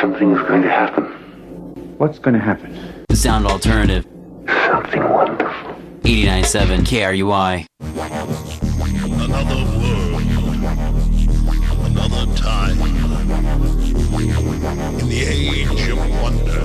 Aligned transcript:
Something 0.00 0.30
is 0.30 0.40
going 0.46 0.62
to 0.62 0.70
happen. 0.70 1.06
What's 1.98 2.20
going 2.20 2.34
to 2.34 2.40
happen? 2.40 3.04
The 3.08 3.16
Sound 3.16 3.46
Alternative. 3.46 4.06
Something 4.46 5.02
wonderful. 5.08 5.74
89.7 6.02 6.84
KRUI. 6.86 7.66
Another 9.24 9.64
world. 9.76 10.22
Another 11.84 12.26
time. 12.36 12.78
In 15.00 15.08
the 15.08 15.22
age 15.26 15.88
of 15.88 15.98
wonder. 16.22 16.62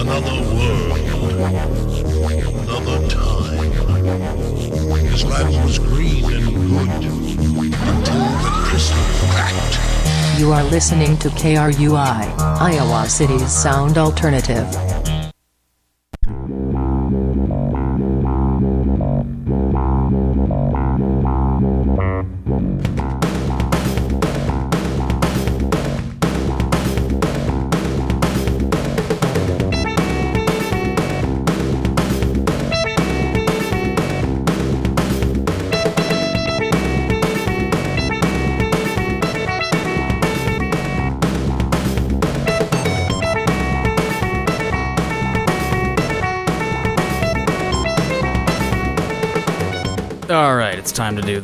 Another 0.00 0.40
world. 0.54 0.98
Another 2.64 3.08
time. 3.08 3.72
His 5.04 5.24
land 5.26 5.64
was 5.64 5.78
green 5.78 6.24
and 6.32 6.46
good 6.70 7.04
until 7.88 8.24
the 8.38 8.50
crystal 8.64 9.04
cracked. 9.28 9.87
You 10.38 10.52
are 10.52 10.62
listening 10.62 11.18
to 11.18 11.30
KRUI, 11.30 12.38
Iowa 12.38 13.08
City's 13.08 13.50
sound 13.50 13.98
alternative. 13.98 14.68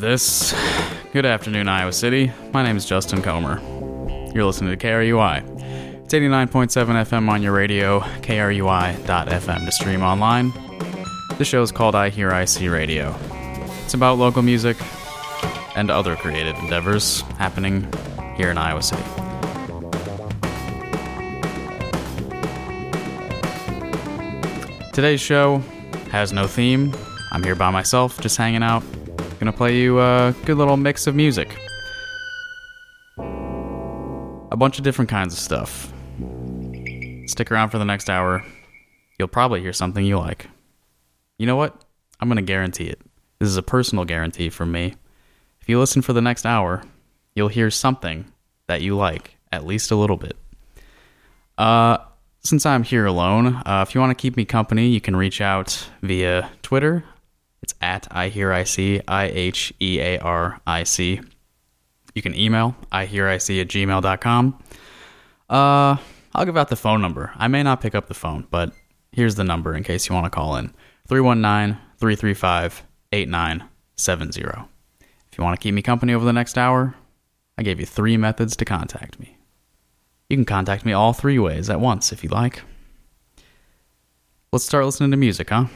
This. 0.04 0.54
Good 1.14 1.24
afternoon, 1.24 1.66
Iowa 1.66 1.90
City. 1.90 2.30
My 2.52 2.62
name 2.62 2.76
is 2.76 2.84
Justin 2.84 3.22
Comer. 3.22 3.58
You're 4.34 4.44
listening 4.44 4.76
to 4.76 4.86
KRUI. 4.86 6.02
It's 6.04 6.12
89.7 6.12 6.68
FM 6.68 7.30
on 7.30 7.42
your 7.42 7.52
radio, 7.52 8.00
krui.fm 8.20 9.64
to 9.64 9.72
stream 9.72 10.02
online. 10.02 10.52
The 11.38 11.44
show 11.46 11.62
is 11.62 11.72
called 11.72 11.94
I 11.94 12.10
Hear 12.10 12.32
I 12.32 12.44
See 12.44 12.68
Radio. 12.68 13.16
It's 13.82 13.94
about 13.94 14.18
local 14.18 14.42
music 14.42 14.76
and 15.74 15.90
other 15.90 16.16
creative 16.16 16.56
endeavors 16.58 17.22
happening 17.38 17.90
here 18.36 18.50
in 18.50 18.58
Iowa 18.58 18.82
City. 18.82 19.02
Today's 24.92 25.22
show 25.22 25.62
has 26.10 26.30
no 26.30 26.46
theme. 26.46 26.94
I'm 27.32 27.42
here 27.42 27.54
by 27.54 27.70
myself, 27.70 28.20
just 28.20 28.36
hanging 28.36 28.62
out. 28.62 28.84
Gonna 29.40 29.52
play 29.52 29.78
you 29.78 30.00
a 30.00 30.34
good 30.46 30.56
little 30.56 30.76
mix 30.76 31.06
of 31.06 31.14
music. 31.14 31.58
A 33.18 34.56
bunch 34.56 34.78
of 34.78 34.84
different 34.84 35.10
kinds 35.10 35.34
of 35.34 35.38
stuff. 35.38 35.92
Stick 37.26 37.50
around 37.50 37.70
for 37.70 37.78
the 37.78 37.84
next 37.84 38.08
hour. 38.08 38.44
You'll 39.18 39.28
probably 39.28 39.60
hear 39.60 39.72
something 39.72 40.04
you 40.04 40.18
like. 40.18 40.48
You 41.38 41.46
know 41.46 41.56
what? 41.56 41.84
I'm 42.20 42.28
gonna 42.28 42.42
guarantee 42.42 42.86
it. 42.86 43.00
This 43.38 43.48
is 43.48 43.56
a 43.56 43.62
personal 43.62 44.04
guarantee 44.04 44.48
from 44.48 44.72
me. 44.72 44.94
If 45.60 45.68
you 45.68 45.78
listen 45.78 46.00
for 46.00 46.12
the 46.12 46.22
next 46.22 46.46
hour, 46.46 46.82
you'll 47.34 47.48
hear 47.48 47.70
something 47.70 48.26
that 48.66 48.80
you 48.80 48.96
like, 48.96 49.36
at 49.52 49.66
least 49.66 49.90
a 49.90 49.96
little 49.96 50.16
bit. 50.16 50.36
Uh, 51.58 51.98
since 52.40 52.64
I'm 52.64 52.82
here 52.82 53.06
alone, 53.06 53.62
uh, 53.66 53.84
if 53.86 53.94
you 53.94 54.00
want 54.00 54.16
to 54.16 54.20
keep 54.20 54.36
me 54.36 54.44
company, 54.44 54.88
you 54.88 55.00
can 55.00 55.16
reach 55.16 55.40
out 55.40 55.88
via 56.02 56.50
Twitter. 56.62 57.04
It's 57.64 57.74
at 57.80 58.06
I 58.10 58.28
hear 58.28 58.52
I 58.52 58.64
see 58.64 59.00
I 59.08 59.24
H 59.24 59.72
E 59.80 59.98
A 59.98 60.18
R 60.18 60.60
I 60.66 60.82
C. 60.82 61.18
You 62.14 62.20
can 62.20 62.34
email 62.34 62.76
I 62.92 63.06
hear 63.06 63.26
I 63.26 63.38
see 63.38 63.58
at 63.58 63.68
gmail.com. 63.68 64.62
Uh, 65.48 65.96
I'll 66.34 66.44
give 66.44 66.58
out 66.58 66.68
the 66.68 66.76
phone 66.76 67.00
number. 67.00 67.32
I 67.36 67.48
may 67.48 67.62
not 67.62 67.80
pick 67.80 67.94
up 67.94 68.06
the 68.06 68.12
phone, 68.12 68.46
but 68.50 68.74
here's 69.12 69.36
the 69.36 69.44
number 69.44 69.74
in 69.74 69.82
case 69.82 70.06
you 70.06 70.14
want 70.14 70.26
to 70.26 70.30
call 70.30 70.56
in 70.56 70.74
319 71.08 71.80
335 71.96 72.82
8970. 73.12 74.68
If 75.32 75.38
you 75.38 75.42
want 75.42 75.58
to 75.58 75.62
keep 75.62 75.74
me 75.74 75.80
company 75.80 76.12
over 76.12 76.26
the 76.26 76.34
next 76.34 76.58
hour, 76.58 76.94
I 77.56 77.62
gave 77.62 77.80
you 77.80 77.86
three 77.86 78.18
methods 78.18 78.56
to 78.56 78.66
contact 78.66 79.18
me. 79.18 79.38
You 80.28 80.36
can 80.36 80.44
contact 80.44 80.84
me 80.84 80.92
all 80.92 81.14
three 81.14 81.38
ways 81.38 81.70
at 81.70 81.80
once 81.80 82.12
if 82.12 82.22
you 82.22 82.28
like. 82.28 82.60
Let's 84.52 84.66
start 84.66 84.84
listening 84.84 85.12
to 85.12 85.16
music, 85.16 85.48
huh? 85.48 85.68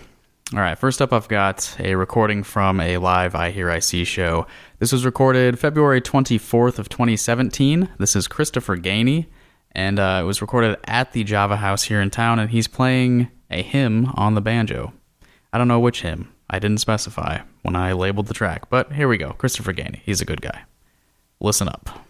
All 0.54 0.60
right, 0.60 0.78
first 0.78 1.02
up, 1.02 1.12
I've 1.12 1.28
got 1.28 1.76
a 1.78 1.94
recording 1.94 2.42
from 2.42 2.80
a 2.80 2.96
live 2.96 3.34
I 3.34 3.50
Hear 3.50 3.70
I 3.70 3.80
See 3.80 4.04
show. 4.04 4.46
This 4.78 4.92
was 4.92 5.04
recorded 5.04 5.58
February 5.58 6.00
24th 6.00 6.78
of 6.78 6.88
2017. 6.88 7.90
This 7.98 8.16
is 8.16 8.26
Christopher 8.26 8.78
Gainey, 8.78 9.26
and 9.72 9.98
uh, 9.98 10.20
it 10.22 10.24
was 10.24 10.40
recorded 10.40 10.78
at 10.84 11.12
the 11.12 11.22
Java 11.22 11.56
House 11.56 11.82
here 11.82 12.00
in 12.00 12.08
town, 12.08 12.38
and 12.38 12.50
he's 12.50 12.66
playing 12.66 13.28
a 13.50 13.60
hymn 13.60 14.06
on 14.14 14.36
the 14.36 14.40
banjo. 14.40 14.94
I 15.52 15.58
don't 15.58 15.68
know 15.68 15.80
which 15.80 16.00
hymn. 16.00 16.32
I 16.48 16.58
didn't 16.58 16.80
specify 16.80 17.40
when 17.60 17.76
I 17.76 17.92
labeled 17.92 18.28
the 18.28 18.32
track, 18.32 18.70
but 18.70 18.94
here 18.94 19.06
we 19.06 19.18
go. 19.18 19.34
Christopher 19.34 19.74
Gainey. 19.74 20.00
He's 20.06 20.22
a 20.22 20.24
good 20.24 20.40
guy. 20.40 20.62
Listen 21.40 21.68
up. 21.68 22.06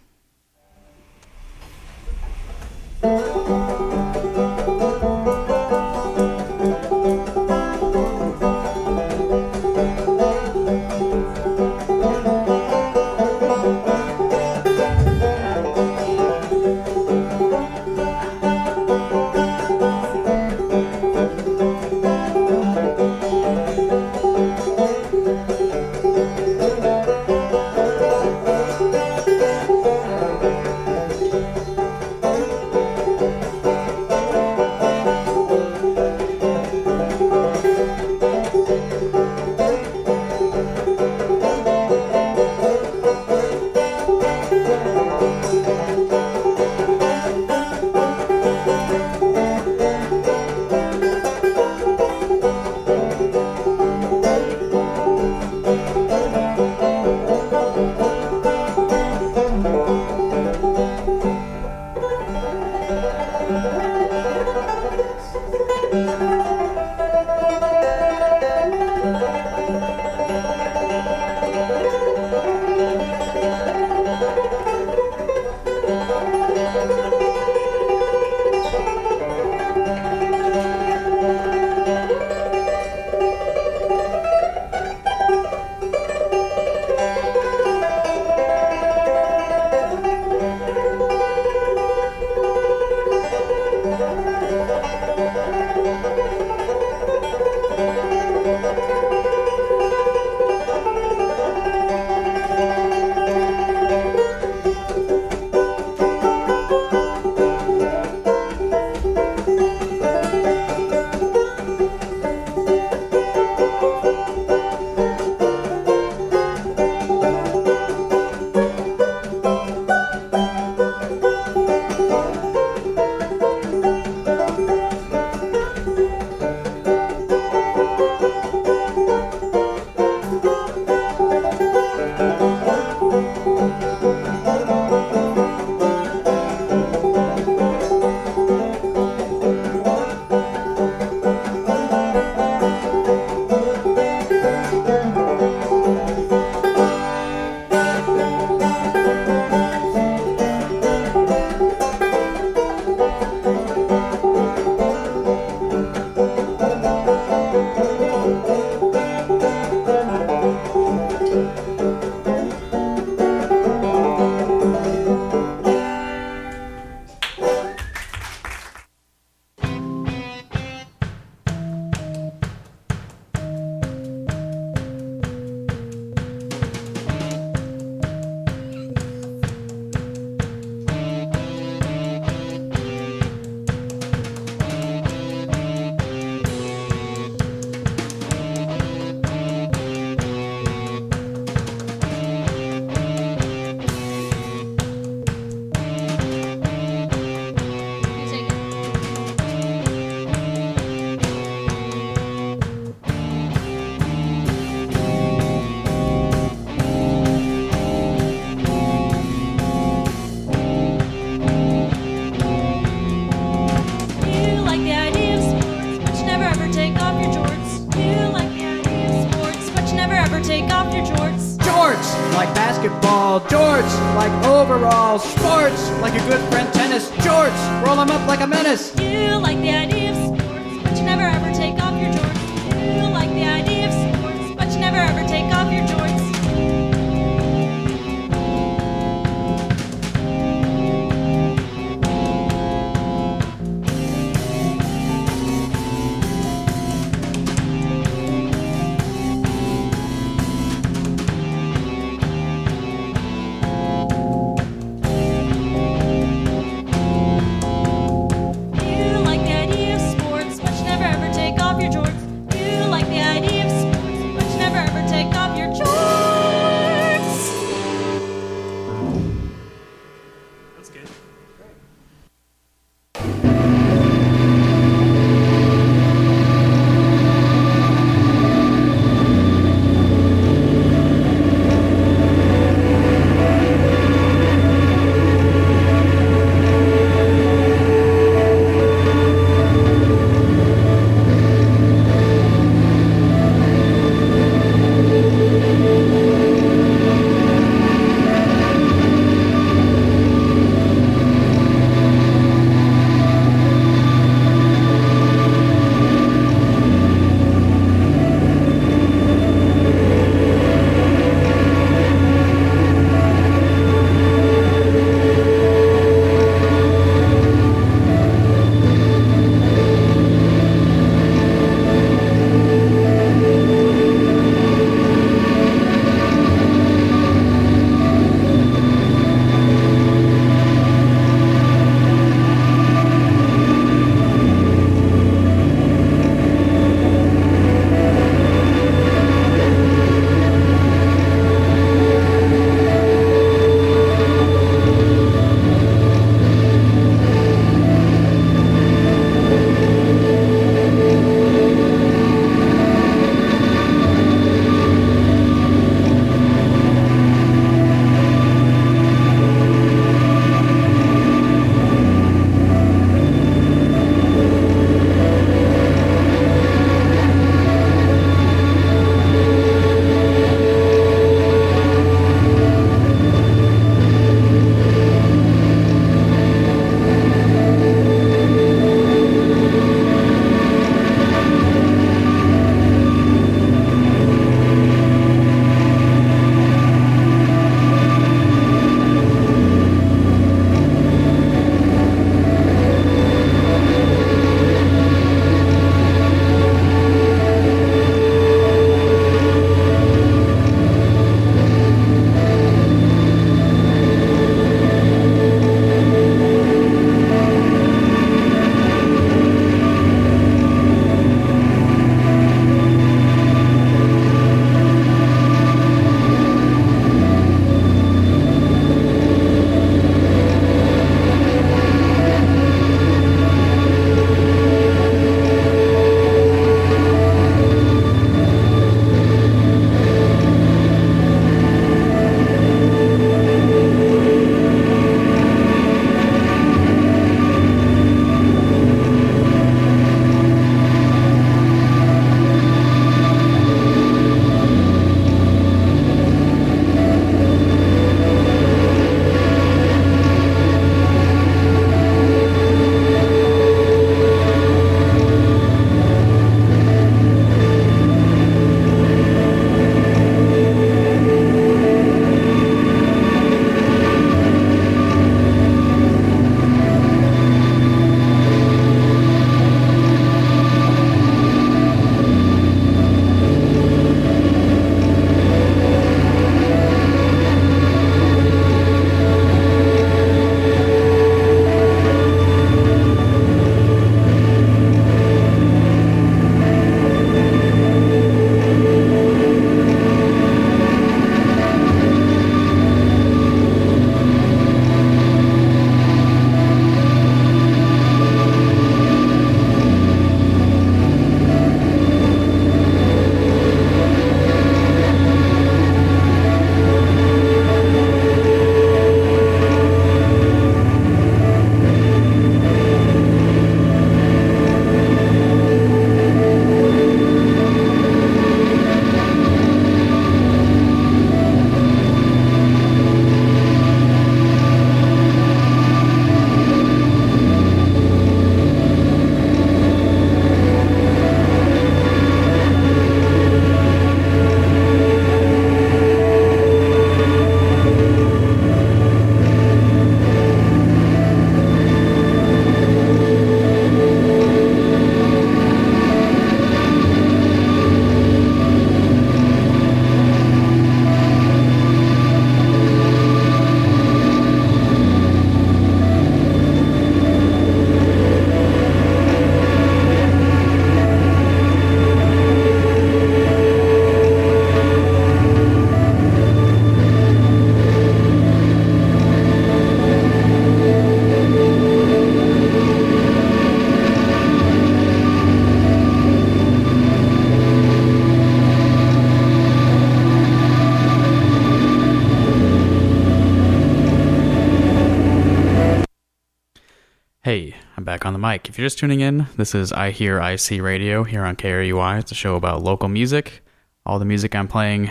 On 588.28 588.35
the 588.35 588.38
mic. 588.38 588.68
If 588.68 588.76
you're 588.76 588.85
just 588.85 588.99
tuning 588.99 589.20
in, 589.20 589.47
this 589.56 589.75
is 589.75 589.90
I 589.90 590.11
Hear 590.11 590.38
I 590.38 590.56
See 590.56 590.82
Radio 590.82 591.25
here 591.25 591.47
on 591.47 591.56
KRUI. 591.56 592.18
It's 592.18 592.30
a 592.30 592.35
show 592.35 592.56
about 592.56 592.82
local 592.82 593.08
music. 593.08 593.62
All 594.04 594.18
the 594.18 594.26
music 594.26 594.54
I'm 594.54 594.68
playing 594.68 595.11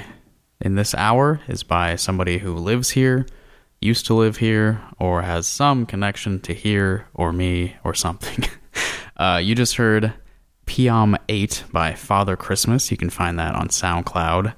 in 0.62 0.76
this 0.76 0.94
hour 0.94 1.42
is 1.48 1.64
by 1.64 1.96
somebody 1.96 2.38
who 2.38 2.54
lives 2.54 2.92
here, 2.92 3.26
used 3.82 4.06
to 4.06 4.14
live 4.14 4.38
here, 4.38 4.84
or 5.00 5.24
has 5.24 5.48
some 5.48 5.88
connection 5.88 6.40
to 6.42 6.54
here 6.54 7.08
or 7.16 7.34
me 7.34 7.76
or 7.84 7.96
something. 7.96 8.48
uh, 9.18 9.42
you 9.44 9.56
just 9.56 9.78
heard 9.78 10.14
Piam 10.68 11.18
8 11.28 11.64
by 11.72 11.96
Father 11.96 12.36
Christmas. 12.36 12.92
You 12.92 12.98
can 12.98 13.10
find 13.10 13.40
that 13.40 13.56
on 13.56 13.70
SoundCloud. 13.70 14.54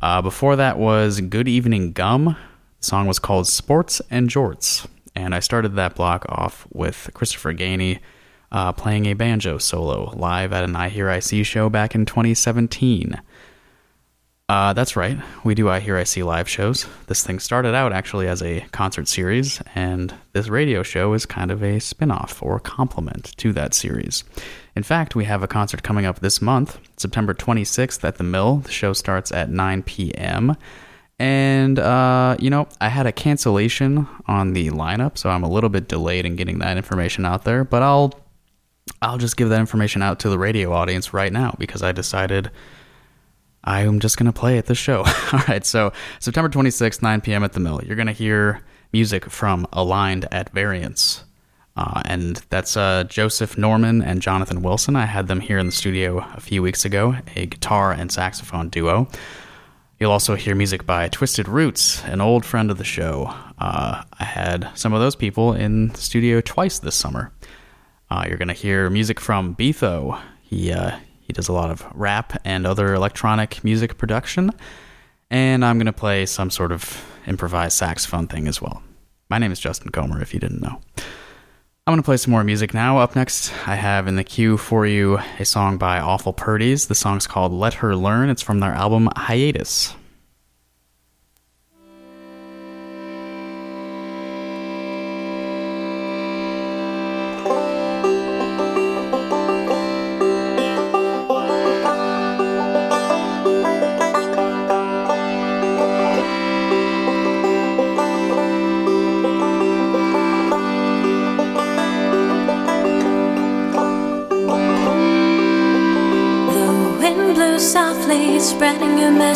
Uh, 0.00 0.22
before 0.22 0.56
that 0.56 0.78
was 0.78 1.20
Good 1.20 1.46
Evening 1.46 1.92
Gumm. 1.92 2.38
The 2.80 2.86
song 2.86 3.06
was 3.06 3.18
called 3.18 3.48
Sports 3.48 4.00
and 4.10 4.30
Jorts. 4.30 4.88
And 5.14 5.34
I 5.34 5.40
started 5.40 5.76
that 5.76 5.94
block 5.94 6.24
off 6.28 6.66
with 6.72 7.10
Christopher 7.14 7.52
Gainey 7.52 8.00
uh, 8.52 8.72
playing 8.72 9.06
a 9.06 9.14
banjo 9.14 9.58
solo 9.58 10.12
live 10.14 10.52
at 10.52 10.64
an 10.64 10.76
I 10.76 10.88
Hear 10.90 11.08
I 11.08 11.20
See 11.20 11.42
show 11.42 11.68
back 11.68 11.94
in 11.94 12.04
2017. 12.06 13.20
Uh, 14.48 14.74
that's 14.74 14.96
right, 14.96 15.18
we 15.44 15.54
do 15.54 15.70
I 15.70 15.80
Hear 15.80 15.96
I 15.96 16.04
See 16.04 16.22
live 16.22 16.48
shows. 16.48 16.86
This 17.06 17.24
thing 17.24 17.38
started 17.38 17.74
out 17.74 17.92
actually 17.92 18.28
as 18.28 18.42
a 18.42 18.60
concert 18.72 19.08
series, 19.08 19.62
and 19.74 20.14
this 20.34 20.48
radio 20.48 20.82
show 20.82 21.14
is 21.14 21.24
kind 21.24 21.50
of 21.50 21.62
a 21.62 21.78
spin 21.78 22.10
off 22.10 22.42
or 22.42 22.60
complement 22.60 23.34
to 23.38 23.54
that 23.54 23.72
series. 23.72 24.24
In 24.76 24.82
fact, 24.82 25.16
we 25.16 25.24
have 25.24 25.42
a 25.42 25.48
concert 25.48 25.82
coming 25.82 26.04
up 26.04 26.20
this 26.20 26.42
month, 26.42 26.78
September 26.98 27.32
26th 27.32 28.04
at 28.04 28.16
the 28.16 28.24
Mill. 28.24 28.56
The 28.56 28.70
show 28.70 28.92
starts 28.92 29.32
at 29.32 29.48
9 29.48 29.82
p.m. 29.84 30.56
And, 31.22 31.78
uh, 31.78 32.36
you 32.40 32.50
know, 32.50 32.66
I 32.80 32.88
had 32.88 33.06
a 33.06 33.12
cancellation 33.12 34.08
on 34.26 34.54
the 34.54 34.70
lineup, 34.70 35.16
so 35.16 35.30
I'm 35.30 35.44
a 35.44 35.48
little 35.48 35.70
bit 35.70 35.86
delayed 35.86 36.26
in 36.26 36.34
getting 36.34 36.58
that 36.58 36.76
information 36.76 37.24
out 37.24 37.44
there, 37.44 37.62
but 37.62 37.80
I'll. 37.80 38.12
I'll 39.00 39.18
just 39.18 39.36
give 39.36 39.48
that 39.50 39.60
information 39.60 40.02
out 40.02 40.18
to 40.20 40.28
the 40.28 40.38
radio 40.38 40.72
audience 40.72 41.14
right 41.14 41.32
now 41.32 41.54
because 41.56 41.84
I 41.84 41.92
decided 41.92 42.50
I'm 43.62 44.00
just 44.00 44.16
going 44.16 44.26
to 44.26 44.32
play 44.32 44.58
at 44.58 44.66
the 44.66 44.74
show. 44.74 44.98
All 45.32 45.40
right, 45.46 45.64
so 45.64 45.92
September 46.18 46.48
26th, 46.48 47.00
9 47.00 47.20
p.m. 47.20 47.44
at 47.44 47.52
the 47.52 47.60
Mill. 47.60 47.80
You're 47.84 47.94
going 47.94 48.08
to 48.08 48.12
hear 48.12 48.60
music 48.92 49.30
from 49.30 49.68
Aligned 49.72 50.26
at 50.32 50.50
Variance. 50.50 51.22
Uh, 51.76 52.02
and 52.04 52.42
that's 52.50 52.76
uh, 52.76 53.04
Joseph 53.04 53.56
Norman 53.56 54.02
and 54.02 54.20
Jonathan 54.20 54.62
Wilson. 54.62 54.96
I 54.96 55.06
had 55.06 55.28
them 55.28 55.38
here 55.38 55.58
in 55.58 55.66
the 55.66 55.72
studio 55.72 56.26
a 56.34 56.40
few 56.40 56.60
weeks 56.60 56.84
ago, 56.84 57.14
a 57.36 57.46
guitar 57.46 57.92
and 57.92 58.10
saxophone 58.10 58.68
duo. 58.68 59.08
You'll 60.02 60.10
also 60.10 60.34
hear 60.34 60.56
music 60.56 60.84
by 60.84 61.06
Twisted 61.06 61.46
Roots, 61.46 62.02
an 62.06 62.20
old 62.20 62.44
friend 62.44 62.72
of 62.72 62.78
the 62.78 62.82
show. 62.82 63.32
Uh, 63.56 64.02
I 64.18 64.24
had 64.24 64.68
some 64.74 64.92
of 64.92 64.98
those 65.00 65.14
people 65.14 65.52
in 65.52 65.90
the 65.90 66.00
studio 66.00 66.40
twice 66.40 66.80
this 66.80 66.96
summer. 66.96 67.32
Uh, 68.10 68.24
you're 68.26 68.36
going 68.36 68.48
to 68.48 68.52
hear 68.52 68.90
music 68.90 69.20
from 69.20 69.54
Betho. 69.54 70.20
He, 70.42 70.72
uh, 70.72 70.98
he 71.20 71.32
does 71.32 71.46
a 71.46 71.52
lot 71.52 71.70
of 71.70 71.86
rap 71.94 72.36
and 72.44 72.66
other 72.66 72.94
electronic 72.94 73.62
music 73.62 73.96
production. 73.96 74.50
And 75.30 75.64
I'm 75.64 75.78
going 75.78 75.86
to 75.86 75.92
play 75.92 76.26
some 76.26 76.50
sort 76.50 76.72
of 76.72 77.00
improvised 77.28 77.78
saxophone 77.78 78.26
thing 78.26 78.48
as 78.48 78.60
well. 78.60 78.82
My 79.30 79.38
name 79.38 79.52
is 79.52 79.60
Justin 79.60 79.92
Comer, 79.92 80.20
if 80.20 80.34
you 80.34 80.40
didn't 80.40 80.62
know. 80.62 80.80
I'm 81.84 81.94
going 81.94 82.00
to 82.00 82.04
play 82.04 82.16
some 82.16 82.30
more 82.30 82.44
music 82.44 82.74
now. 82.74 82.98
Up 82.98 83.16
next, 83.16 83.52
I 83.66 83.74
have 83.74 84.06
in 84.06 84.14
the 84.14 84.22
queue 84.22 84.56
for 84.56 84.86
you 84.86 85.18
a 85.40 85.44
song 85.44 85.78
by 85.78 85.98
Awful 85.98 86.32
Purdies. 86.32 86.86
The 86.86 86.94
song's 86.94 87.26
called 87.26 87.50
Let 87.50 87.74
Her 87.74 87.96
Learn. 87.96 88.30
It's 88.30 88.40
from 88.40 88.60
their 88.60 88.70
album 88.70 89.08
Hiatus. 89.16 89.92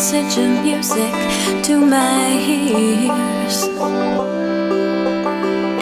Message 0.06 0.38
of 0.38 0.62
music 0.62 1.12
to 1.64 1.84
my 1.84 2.30
ears. 2.46 3.64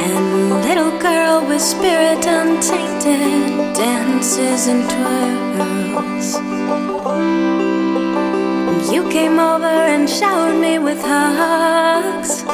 And 0.01 0.51
little 0.65 0.99
girl 0.99 1.47
with 1.47 1.61
spirit 1.61 2.25
untainted 2.25 3.75
dances 3.77 4.67
and 4.67 4.83
twirls. 4.93 6.29
You 8.91 9.03
came 9.11 9.39
over 9.39 9.77
and 9.93 10.09
showered 10.09 10.59
me 10.59 10.79
with 10.79 11.03
hugs, 11.03 12.45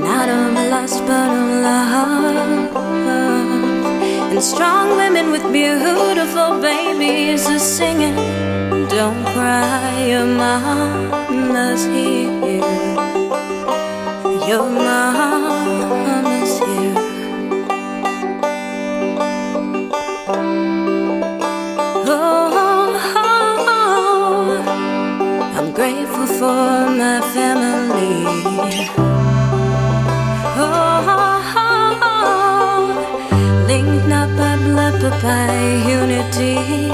not 0.00 0.26
of 0.30 0.54
lust 0.70 1.00
but 1.06 1.30
of 1.40 1.48
love. 1.68 2.76
And 4.30 4.42
strong 4.42 4.96
women 4.96 5.30
with 5.32 5.42
beautiful 5.52 6.58
babies 6.62 7.46
are 7.46 7.58
singing, 7.58 8.16
Don't 9.00 9.24
cry, 9.32 10.04
your 10.12 10.26
mama's 10.26 11.84
here. 11.86 12.60
Your 14.46 14.68
mama's 14.68 16.52
here. 16.58 16.98
Oh, 22.12 22.92
I'm 25.56 25.68
grateful 25.72 26.26
for 26.26 26.90
my 27.00 27.20
family. 27.32 28.16
Oh, 30.60 30.76
linked 33.66 34.06
not 34.06 34.28
by 34.36 34.56
blood 34.58 34.94
but 35.00 35.16
by 35.22 35.48
unity. 35.88 36.90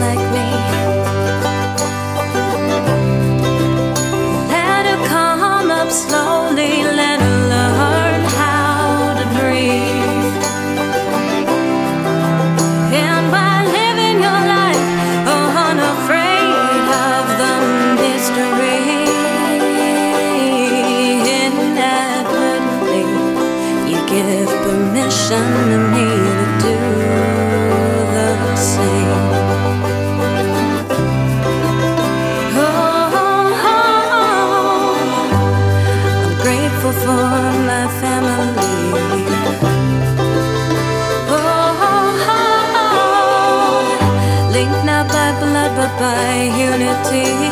Like 0.00 0.31
unity. 46.92 47.51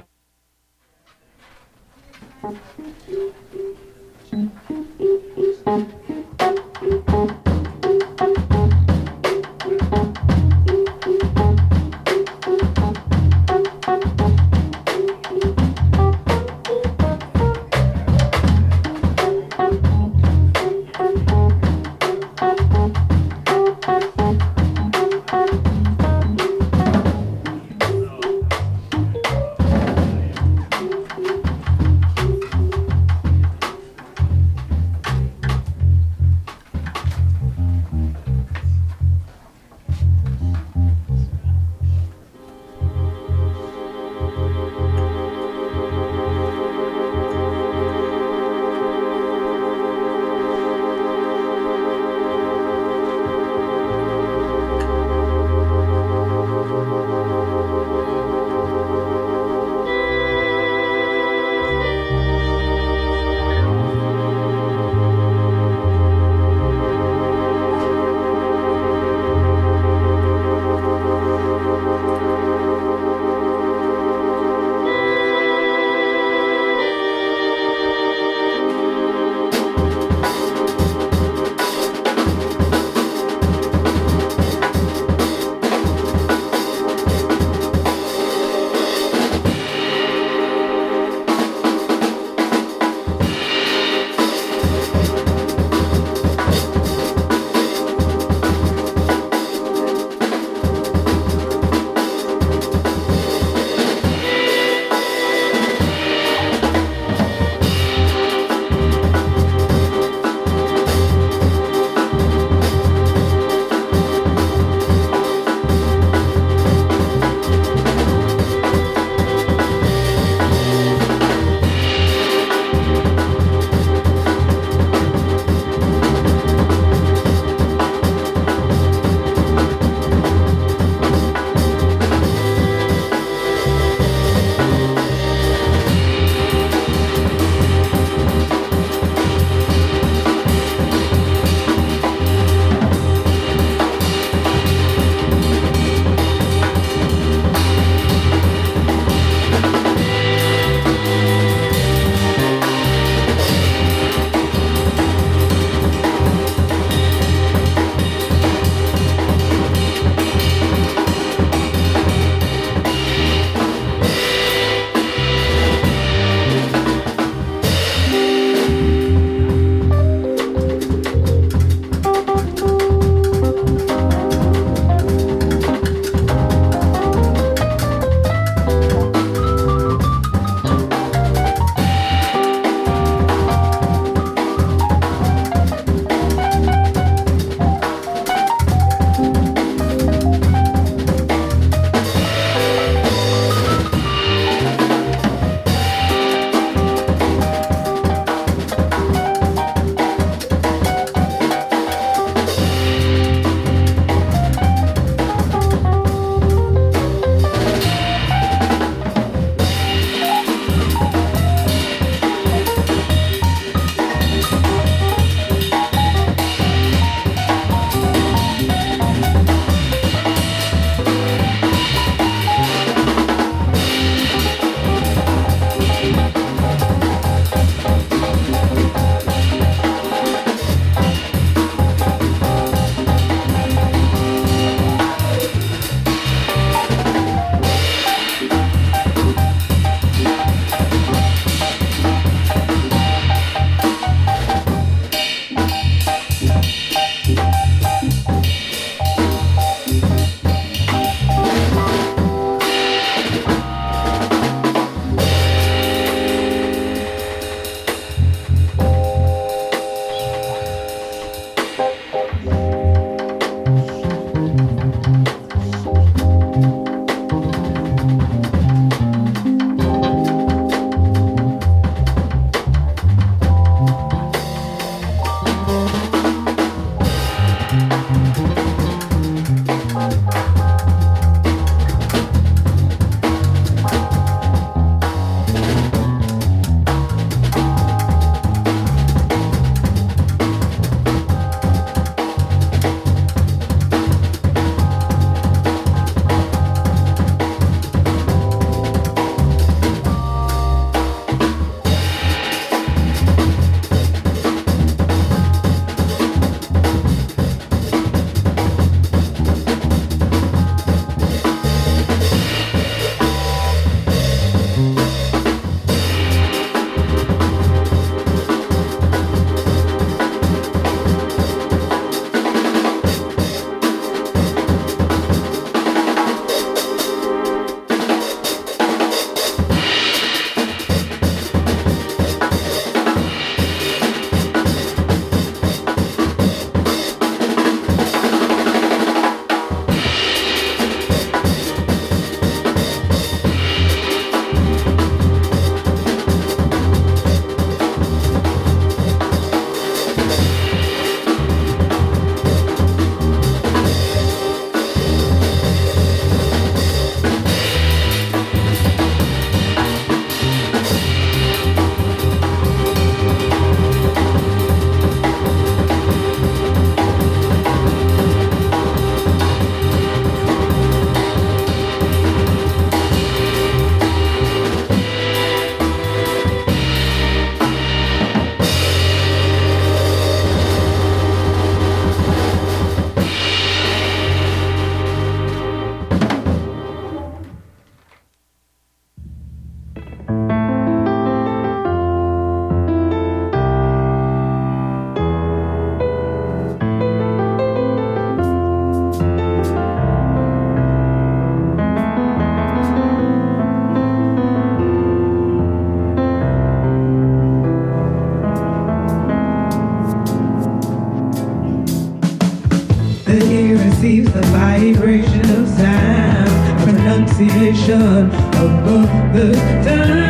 Receives 414.01 414.33
the 414.33 414.41
vibration 414.47 415.41
of 415.41 415.67
sound, 415.67 416.83
pronunciation 416.83 418.31
above 418.55 419.31
the 419.31 419.53
tongue. 419.85 420.20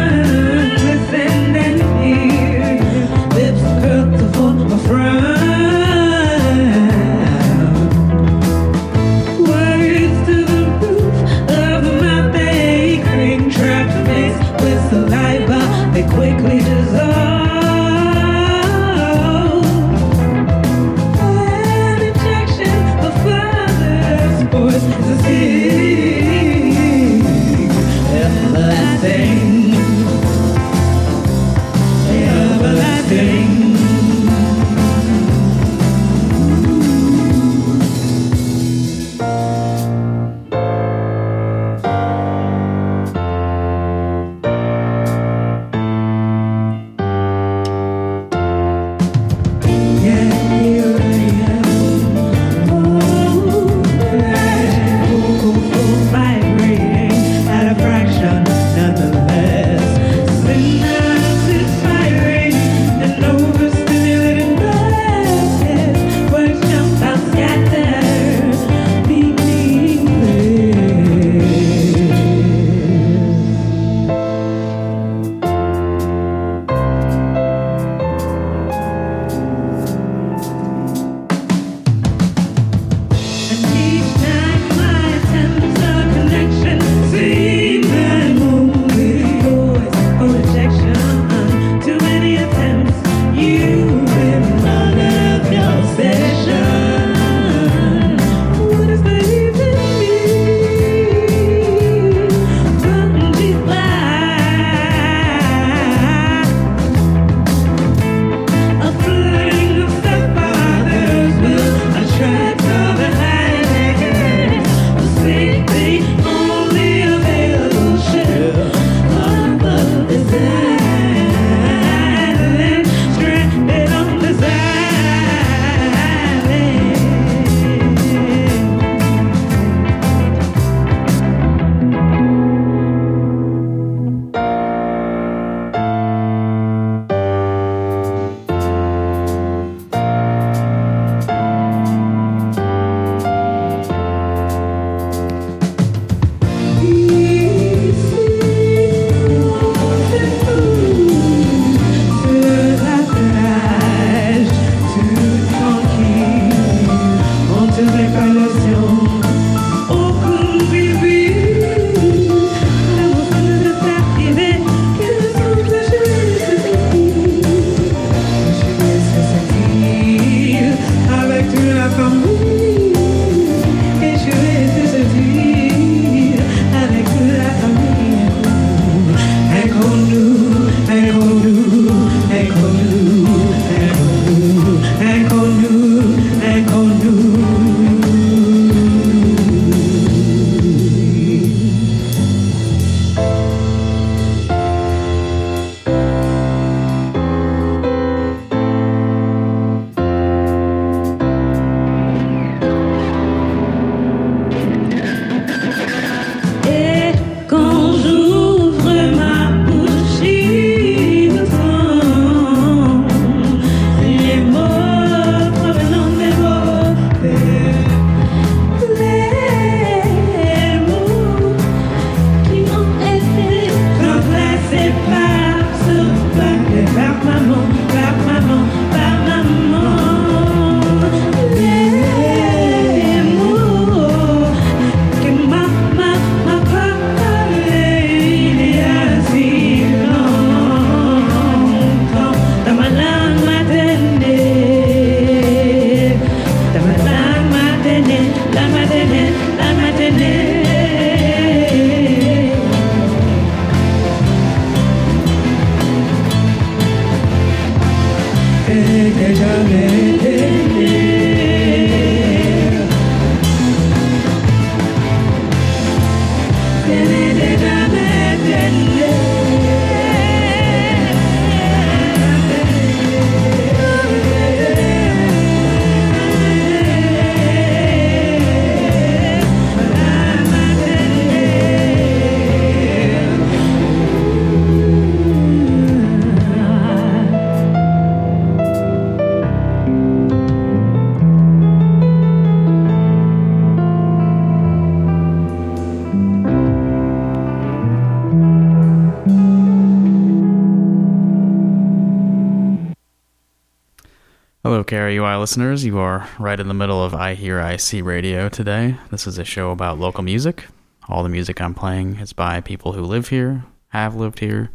Listeners, 305.42 305.84
you 305.84 305.98
are 305.98 306.30
right 306.38 306.60
in 306.60 306.68
the 306.68 306.74
middle 306.74 307.04
of 307.04 307.16
I 307.16 307.34
Hear 307.34 307.60
I 307.60 307.76
See 307.76 308.04
Radio 308.04 308.48
today. 308.48 308.98
This 309.10 309.26
is 309.26 309.40
a 309.40 309.44
show 309.44 309.72
about 309.72 309.98
local 309.98 310.24
music. 310.24 310.66
All 311.10 311.24
the 311.24 311.30
music 311.30 311.60
I'm 311.60 311.74
playing 311.74 312.18
is 312.18 312.32
by 312.32 312.62
people 312.62 312.94
who 312.94 313.02
live 313.02 313.30
here, 313.30 313.66
have 313.88 314.14
lived 314.14 314.38
here, 314.38 314.70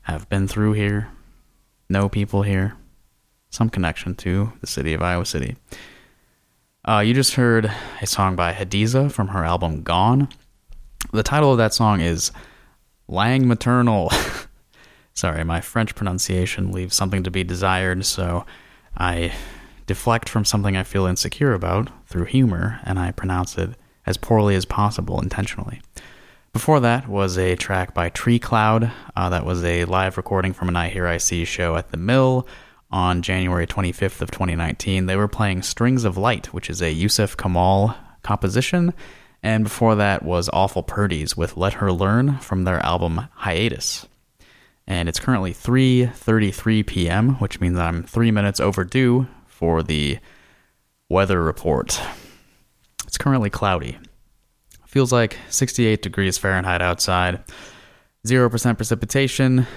have 0.00 0.26
been 0.30 0.48
through 0.48 0.72
here, 0.72 1.10
know 1.90 2.08
people 2.08 2.40
here, 2.40 2.74
some 3.50 3.68
connection 3.68 4.14
to 4.14 4.54
the 4.62 4.66
city 4.66 4.94
of 4.94 5.02
Iowa 5.02 5.26
City. 5.26 5.56
Uh, 6.88 7.00
you 7.04 7.12
just 7.12 7.34
heard 7.34 7.70
a 8.00 8.06
song 8.06 8.34
by 8.34 8.54
Hadiza 8.54 9.12
from 9.12 9.28
her 9.28 9.44
album 9.44 9.82
Gone. 9.82 10.26
The 11.12 11.22
title 11.22 11.52
of 11.52 11.58
that 11.58 11.74
song 11.74 12.00
is 12.00 12.32
Lang 13.08 13.46
Maternal. 13.46 14.10
Sorry, 15.12 15.44
my 15.44 15.60
French 15.60 15.94
pronunciation 15.94 16.72
leaves 16.72 16.96
something 16.96 17.22
to 17.24 17.30
be 17.30 17.44
desired, 17.44 18.06
so 18.06 18.46
I 18.96 19.34
deflect 19.86 20.28
from 20.28 20.44
something 20.44 20.76
I 20.76 20.82
feel 20.82 21.06
insecure 21.06 21.54
about 21.54 21.90
through 22.06 22.26
humor, 22.26 22.80
and 22.84 22.98
I 22.98 23.12
pronounce 23.12 23.58
it 23.58 23.70
as 24.06 24.16
poorly 24.16 24.54
as 24.54 24.64
possible 24.64 25.20
intentionally. 25.20 25.80
Before 26.52 26.80
that 26.80 27.08
was 27.08 27.38
a 27.38 27.56
track 27.56 27.94
by 27.94 28.10
Treecloud. 28.10 28.92
Uh, 29.16 29.30
that 29.30 29.46
was 29.46 29.64
a 29.64 29.86
live 29.86 30.18
recording 30.18 30.52
from 30.52 30.68
an 30.68 30.76
I 30.76 30.90
Hear 30.90 31.06
I 31.06 31.16
See 31.16 31.46
show 31.46 31.76
at 31.76 31.90
the 31.90 31.96
Mill 31.96 32.46
on 32.90 33.22
January 33.22 33.66
25th 33.66 34.20
of 34.20 34.30
2019. 34.30 35.06
They 35.06 35.16
were 35.16 35.28
playing 35.28 35.62
Strings 35.62 36.04
of 36.04 36.18
Light, 36.18 36.52
which 36.52 36.68
is 36.68 36.82
a 36.82 36.92
Yusuf 36.92 37.38
Kamal 37.38 37.96
composition. 38.22 38.92
And 39.42 39.64
before 39.64 39.94
that 39.94 40.22
was 40.22 40.50
Awful 40.52 40.82
Purdies 40.82 41.36
with 41.36 41.56
Let 41.56 41.74
Her 41.74 41.90
Learn 41.90 42.38
from 42.38 42.64
their 42.64 42.84
album 42.84 43.28
Hiatus. 43.36 44.06
And 44.86 45.08
it's 45.08 45.20
currently 45.20 45.54
3:33 45.54 46.86
p.m., 46.86 47.34
which 47.36 47.60
means 47.60 47.78
I'm 47.78 48.02
3 48.02 48.30
minutes 48.30 48.60
overdue 48.60 49.26
for 49.62 49.80
the 49.80 50.18
weather 51.08 51.40
report. 51.40 52.02
It's 53.06 53.16
currently 53.16 53.48
cloudy. 53.48 53.96
Feels 54.88 55.12
like 55.12 55.38
68 55.50 56.02
degrees 56.02 56.36
Fahrenheit 56.36 56.82
outside. 56.82 57.44
0% 58.26 58.76
precipitation. 58.76 59.68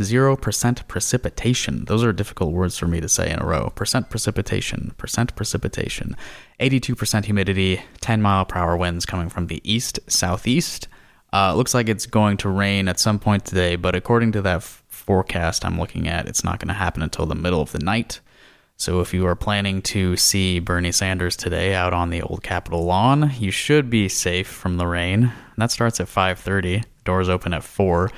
0% 0.00 0.88
precipitation. 0.88 1.84
Those 1.84 2.02
are 2.02 2.14
difficult 2.14 2.54
words 2.54 2.78
for 2.78 2.86
me 2.86 2.98
to 3.02 3.10
say 3.10 3.30
in 3.30 3.38
a 3.42 3.44
row. 3.44 3.70
Percent 3.74 4.08
precipitation. 4.08 4.94
Percent 4.96 5.36
precipitation. 5.36 6.16
82% 6.58 7.26
humidity. 7.26 7.82
10 8.00 8.22
mile 8.22 8.46
per 8.46 8.58
hour 8.58 8.74
winds 8.74 9.04
coming 9.04 9.28
from 9.28 9.48
the 9.48 9.60
east 9.70 10.00
southeast. 10.06 10.88
Uh, 11.30 11.54
looks 11.54 11.74
like 11.74 11.90
it's 11.90 12.06
going 12.06 12.38
to 12.38 12.48
rain 12.48 12.88
at 12.88 12.98
some 12.98 13.18
point 13.18 13.44
today, 13.44 13.76
but 13.76 13.94
according 13.94 14.32
to 14.32 14.40
that 14.40 14.56
f- 14.56 14.82
forecast 14.88 15.66
I'm 15.66 15.78
looking 15.78 16.08
at, 16.08 16.26
it's 16.26 16.42
not 16.42 16.58
going 16.58 16.68
to 16.68 16.74
happen 16.74 17.02
until 17.02 17.26
the 17.26 17.34
middle 17.34 17.60
of 17.60 17.72
the 17.72 17.80
night. 17.80 18.20
So 18.80 19.00
if 19.00 19.12
you 19.12 19.26
are 19.26 19.34
planning 19.34 19.82
to 19.82 20.16
see 20.16 20.58
Bernie 20.58 20.90
Sanders 20.90 21.36
today 21.36 21.74
out 21.74 21.92
on 21.92 22.08
the 22.08 22.22
old 22.22 22.42
Capitol 22.42 22.86
lawn, 22.86 23.30
you 23.38 23.50
should 23.50 23.90
be 23.90 24.08
safe 24.08 24.48
from 24.48 24.78
the 24.78 24.86
rain. 24.86 25.24
And 25.24 25.58
that 25.58 25.70
starts 25.70 26.00
at 26.00 26.08
5:30. 26.08 26.84
Doors 27.04 27.28
open 27.28 27.52
at 27.52 27.62
4. 27.62 28.10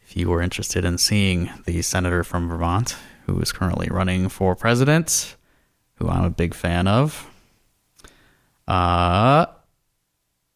If 0.00 0.16
you 0.16 0.30
were 0.30 0.40
interested 0.40 0.86
in 0.86 0.96
seeing 0.96 1.50
the 1.66 1.82
senator 1.82 2.24
from 2.24 2.48
Vermont 2.48 2.96
who 3.26 3.38
is 3.40 3.52
currently 3.52 3.88
running 3.90 4.30
for 4.30 4.56
president, 4.56 5.36
who 5.96 6.08
I'm 6.08 6.24
a 6.24 6.30
big 6.30 6.54
fan 6.54 6.88
of. 6.88 7.28
Uh 8.66 9.44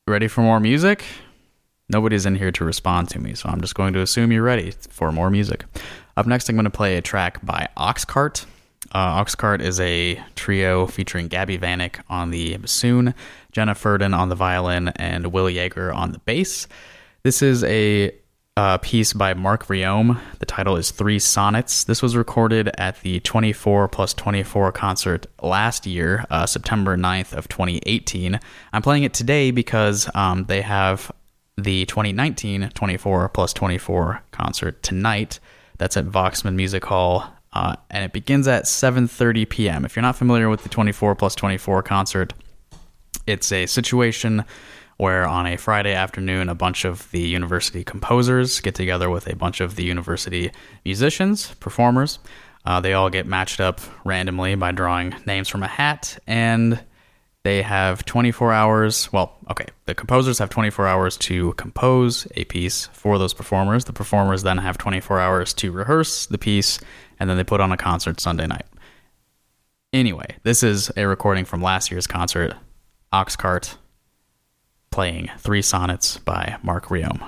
ready 0.07 0.29
for 0.29 0.41
more 0.41 0.61
music? 0.61 1.05
Nobody's 1.91 2.25
in 2.25 2.37
here 2.37 2.53
to 2.53 2.65
respond 2.65 3.11
to 3.11 3.19
me, 3.19 3.35
so 3.35 3.51
I'm 3.51 3.61
just 3.61 3.75
going 3.75 3.93
to 3.93 4.01
assume 4.01 4.33
you're 4.33 4.43
ready 4.43 4.71
for 4.89 5.13
more 5.13 5.29
music. 5.29 5.67
Up 6.17 6.27
next, 6.27 6.49
I'm 6.49 6.57
going 6.57 6.65
to 6.65 6.71
play 6.71 6.97
a 6.97 7.03
track 7.03 7.45
by 7.45 7.69
Oxcart. 7.77 8.47
Uh, 8.93 9.25
Oxcart 9.25 9.61
is 9.63 9.81
a 9.81 10.23
trio 10.37 10.87
featuring 10.87 11.29
Gabby 11.29 11.57
Vanek 11.57 12.01
on 12.11 12.31
the 12.31 12.57
bassoon, 12.59 13.15
Jenna 13.51 13.75
Furden 13.75 14.13
on 14.13 14.29
the 14.29 14.35
violin, 14.35 14.89
and 14.97 15.33
Will 15.33 15.49
Yager 15.49 15.93
on 15.93 16.13
the 16.13 16.19
bass. 16.21 16.69
This 17.23 17.41
is 17.41 17.65
a 17.65 18.15
uh, 18.57 18.77
piece 18.79 19.15
by 19.15 19.33
Mark 19.33 19.67
Rheaume. 19.67 20.21
The 20.39 20.47
title 20.47 20.77
is 20.77 20.91
Three 20.91 21.19
Sonnets. 21.19 21.85
This 21.85 22.03
was 22.03 22.17
recorded 22.17 22.71
at 22.77 23.01
the 23.01 23.21
24 23.21 23.89
plus 23.89 24.13
24 24.13 24.73
concert 24.73 25.27
last 25.41 25.87
year, 25.87 26.27
uh, 26.31 26.45
September 26.45 26.97
9th 26.97 27.33
of 27.33 27.49
2018. 27.49 28.39
I'm 28.75 28.83
playing 28.83 29.05
it 29.05 29.15
today 29.15 29.53
because 29.53 30.11
um, 30.15 30.45
they 30.45 30.61
have 30.61 31.11
the 31.57 31.87
2019 31.87 32.71
24 32.75 33.29
plus 33.31 33.53
24 33.55 34.23
concert 34.33 34.83
tonight. 34.83 35.41
That's 35.79 35.97
at 35.97 36.07
Voxman 36.07 36.55
Music 36.55 36.85
Hall, 36.85 37.33
uh, 37.53 37.77
and 37.91 38.05
it 38.05 38.13
begins 38.13 38.49
at 38.49 38.65
7:30 38.65 39.49
p.m. 39.49 39.85
If 39.85 39.97
you're 39.97 40.03
not 40.03 40.17
familiar 40.17 40.49
with 40.49 40.63
the 40.63 40.69
24 40.69 41.15
plus 41.15 41.35
24 41.35 41.83
concert, 41.83 42.33
it's 43.27 43.53
a 43.53 43.67
situation 43.67 44.45
where 44.97 45.27
on 45.27 45.47
a 45.47 45.57
Friday 45.57 45.95
afternoon, 45.95 46.49
a 46.49 46.55
bunch 46.55 46.85
of 46.85 47.11
the 47.11 47.21
university 47.21 47.83
composers 47.83 48.61
get 48.61 48.75
together 48.75 49.11
with 49.11 49.27
a 49.27 49.35
bunch 49.35 49.61
of 49.61 49.77
the 49.77 49.85
university 49.85 50.53
musicians, 50.85 51.55
performers. 51.57 52.19
Uh, 52.65 52.81
they 52.81 52.93
all 52.93 53.11
get 53.11 53.27
matched 53.27 53.61
up 53.61 53.81
randomly 54.05 54.55
by 54.55 54.71
drawing 54.71 55.15
names 55.27 55.49
from 55.49 55.63
a 55.63 55.67
hat, 55.67 56.19
and 56.27 56.81
they 57.43 57.63
have 57.63 58.05
24 58.05 58.53
hours. 58.53 59.13
Well, 59.13 59.37
okay, 59.51 59.67
the 59.87 59.95
composers 59.95 60.39
have 60.39 60.51
24 60.51 60.87
hours 60.87 61.17
to 61.19 61.53
compose 61.55 62.29
a 62.37 62.45
piece 62.45 62.87
for 62.93 63.19
those 63.19 63.35
performers. 63.35 63.87
The 63.87 63.93
performers 63.93 64.45
then 64.45 64.59
have 64.59 64.79
24 64.79 65.19
hours 65.19 65.53
to 65.55 65.73
rehearse 65.73 66.27
the 66.27 66.39
piece, 66.39 66.79
and 67.23 67.31
then 67.31 67.37
they 67.37 67.45
put 67.45 67.61
on 67.61 67.71
a 67.71 67.77
concert 67.77 68.21
Sunday 68.21 68.49
night. 68.49 68.67
Anyway, 69.93 70.27
this 70.43 70.65
is 70.65 70.91
a 70.97 71.07
recording 71.07 71.45
from 71.45 71.63
last 71.63 71.89
year's 71.89 72.09
concert, 72.09 72.57
Oxcart 73.13 73.77
playing 74.91 75.31
Three 75.39 75.63
Sonnets 75.63 76.19
by 76.19 76.57
Mark 76.65 76.87
Rheaume. 76.87 77.23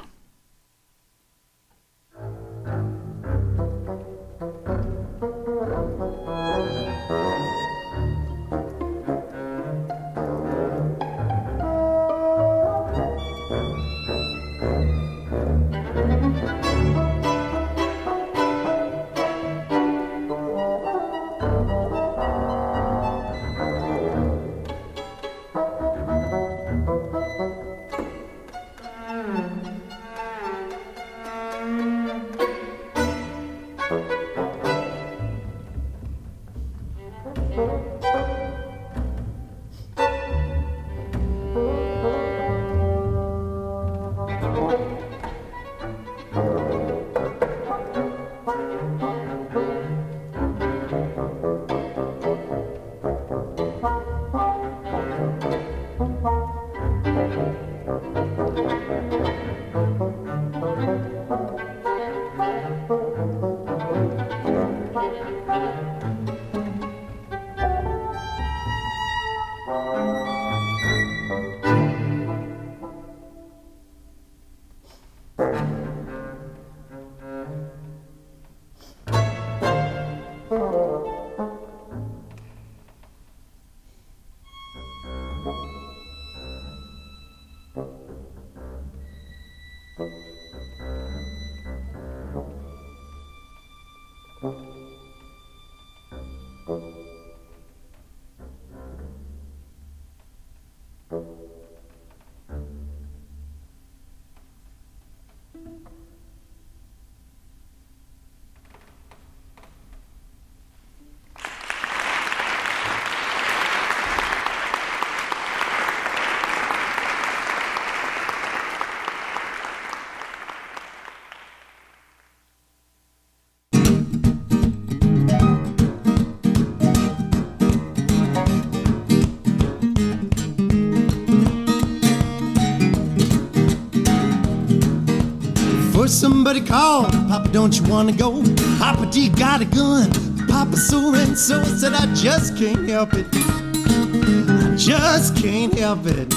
Somebody 136.45 136.66
called, 136.68 137.11
Papa, 137.11 137.49
don't 137.53 137.74
you 137.74 137.82
wanna 137.90 138.12
go? 138.12 138.42
Papa 138.76 139.09
D 139.11 139.30
got 139.30 139.62
a 139.62 139.64
gun. 139.64 140.11
Papa 140.47 140.76
so 140.76 141.14
and 141.14 141.38
so 141.38 141.64
said 141.64 141.95
I 141.95 142.05
just 142.12 142.59
can't 142.59 142.86
help 142.86 143.14
it. 143.14 143.26
I 143.32 144.74
just 144.76 145.36
can't 145.36 145.72
help 145.72 146.05
it. 146.05 146.28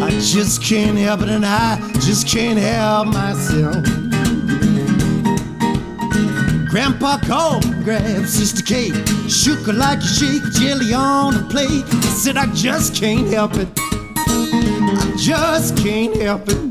I 0.00 0.08
just 0.22 0.62
can't 0.62 0.96
help 0.96 1.20
it, 1.20 1.28
and 1.28 1.44
I 1.44 1.76
just 2.00 2.26
can't 2.26 2.58
help 2.58 3.08
myself. 3.08 3.84
Grandpa 6.70 7.18
called, 7.18 7.64
grabbed 7.84 8.26
Sister 8.26 8.62
Kate, 8.62 8.94
shook 9.28 9.58
her 9.66 9.74
like 9.74 10.00
you 10.00 10.08
shake 10.08 10.52
jelly 10.54 10.94
on 10.94 11.34
a 11.34 11.42
plate. 11.50 11.84
I 11.86 12.00
said 12.16 12.38
I 12.38 12.46
just 12.54 12.94
can't 12.94 13.28
help 13.28 13.56
it. 13.56 13.68
I 13.76 15.14
just 15.18 15.76
can't 15.76 16.16
help 16.16 16.48
it. 16.48 16.65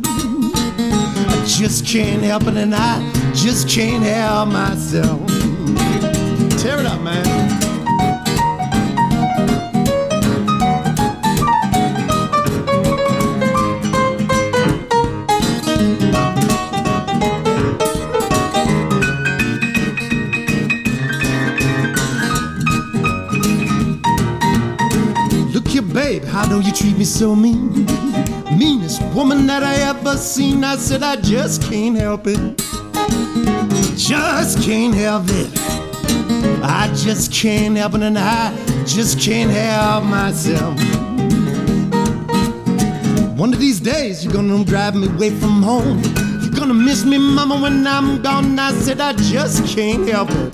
Just 1.58 1.86
can't 1.88 2.22
help 2.22 2.44
it, 2.48 2.58
and 2.58 2.76
I 2.76 3.00
just 3.34 3.70
can't 3.70 4.04
help 4.04 4.50
myself. 4.50 5.26
Tear 6.60 6.82
it 6.82 6.86
up, 6.86 7.02
man. 7.02 7.24
Look 25.54 25.68
here, 25.70 25.82
babe, 25.82 26.26
how 26.26 26.46
do 26.46 26.60
you 26.60 26.74
treat 26.74 26.98
me 26.98 27.06
so 27.06 27.34
mean? 27.34 27.86
Meanest 28.58 29.02
woman 29.14 29.48
that 29.48 29.64
I 29.64 29.85
ever 30.08 30.18
seen. 30.18 30.64
I 30.64 30.76
said 30.76 31.02
I 31.02 31.16
just 31.16 31.64
can't 31.64 31.98
help 31.98 32.28
it. 32.28 32.38
Just 33.98 34.62
can't 34.62 34.94
help 34.94 35.24
it. 35.28 35.50
I 36.64 36.92
just 36.96 37.34
can't 37.34 37.76
help 37.76 37.96
it, 37.96 38.04
and 38.04 38.18
I 38.18 38.56
just 38.86 39.20
can't 39.20 39.50
help 39.50 40.04
myself. 40.04 40.76
One 43.38 43.52
of 43.54 43.60
these 43.60 43.80
days, 43.80 44.24
you're 44.24 44.34
gonna 44.34 44.64
drive 44.64 44.96
me 44.96 45.08
away 45.08 45.32
from 45.32 45.64
home. 45.64 46.02
You're 46.42 46.60
gonna 46.60 46.74
miss 46.74 47.04
me, 47.04 47.18
mama, 47.18 47.60
when 47.60 47.88
I'm 47.88 48.22
gone. 48.22 48.60
I 48.60 48.74
said 48.74 49.02
I 49.02 49.14
just 49.14 49.66
can't 49.76 50.08
help 50.08 50.30
it. 50.32 50.54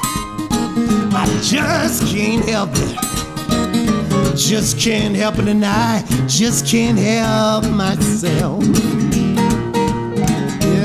I 1.13 1.25
just 1.41 2.07
can't 2.07 2.45
help 2.47 2.69
it. 2.73 4.37
Just 4.37 4.79
can't 4.79 5.15
help 5.15 5.39
it, 5.39 5.47
and 5.49 5.65
I 5.65 6.03
just 6.27 6.65
can't 6.65 6.97
help 6.97 7.65
myself. 7.65 9.00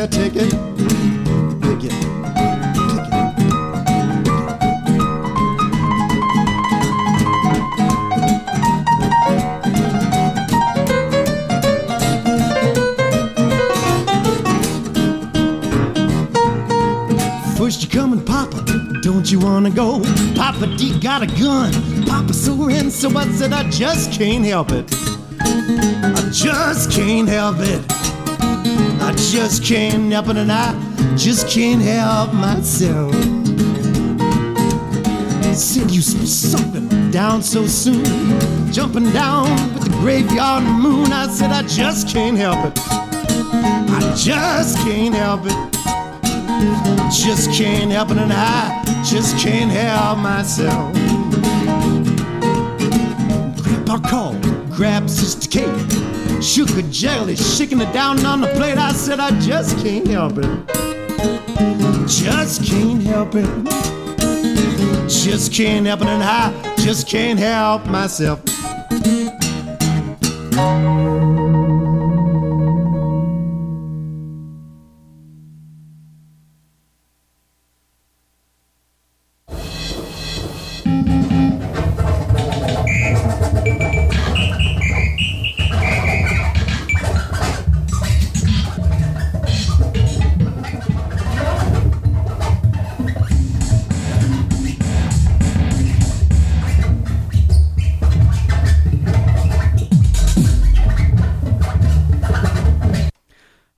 It. 0.07 0.13
Take 0.13 0.37
it. 0.37 0.53
First 17.57 17.83
you 17.83 17.89
come 17.89 18.13
and 18.13 18.25
Papa, 18.25 18.65
don't 19.03 19.31
you 19.31 19.41
wanna 19.41 19.71
go? 19.71 20.03
Papa 20.37 20.69
D 20.77 21.01
got 21.01 21.23
a 21.23 21.27
gun. 21.27 21.73
Papa 22.07 22.33
so 22.33 22.69
and 22.69 22.93
so 22.93 23.09
I 23.17 23.27
said 23.33 23.53
I 23.53 23.69
just 23.71 24.13
can't 24.13 24.45
help 24.45 24.71
it. 24.71 24.89
I 25.41 26.31
just 26.33 26.93
can't 26.93 27.29
help 27.29 27.57
it. 27.59 27.96
I 29.01 29.13
just 29.17 29.65
can't 29.65 30.13
help 30.13 30.29
it, 30.29 30.37
and 30.37 30.53
I 30.53 30.75
just 31.17 31.49
can't 31.49 31.83
help 31.83 32.33
myself. 32.33 33.15
Said 35.57 35.91
you 35.91 36.03
something 36.03 37.11
down 37.11 37.43
so 37.43 37.67
soon, 37.67 38.05
jumping 38.71 39.11
down 39.13 39.49
with 39.73 39.85
the 39.85 39.91
graveyard 40.01 40.65
moon. 40.65 41.11
I 41.11 41.29
said 41.29 41.51
I 41.51 41.63
just 41.63 42.09
can't 42.11 42.37
help 42.37 42.59
it. 42.67 42.79
I 42.79 44.15
just 44.15 44.77
can't 44.79 45.15
help 45.15 45.47
it. 45.47 45.57
Just 47.11 47.51
can't 47.53 47.91
help 47.91 48.11
it, 48.11 48.19
and 48.19 48.33
I 48.35 49.03
just 49.03 49.39
can't 49.39 49.71
help 49.71 50.19
myself. 50.19 50.93
Grandpa 53.63 53.99
called, 54.07 54.43
grabbed 54.71 55.09
Sister 55.09 55.49
Kate, 55.49 55.67
her 56.43 56.83
jelly, 56.91 57.37
shaking 57.37 57.81
it 57.81 57.93
down 57.93 58.25
on 58.25 58.41
the 58.41 58.49
plate. 58.49 58.79
I 58.79 58.93
said, 58.93 59.21
I 59.21 59.39
just 59.41 59.77
can't 59.79 60.07
help 60.07 60.39
it. 60.39 60.67
Just 62.07 62.65
can't 62.65 63.03
help 63.03 63.35
it. 63.35 63.47
Just 65.09 65.53
can't 65.53 65.87
help 65.87 66.03
it, 66.03 66.09
and 66.09 66.23
I 66.23 66.75
just 66.77 67.09
can't 67.09 67.39
help 67.39 67.87
myself. 67.87 68.43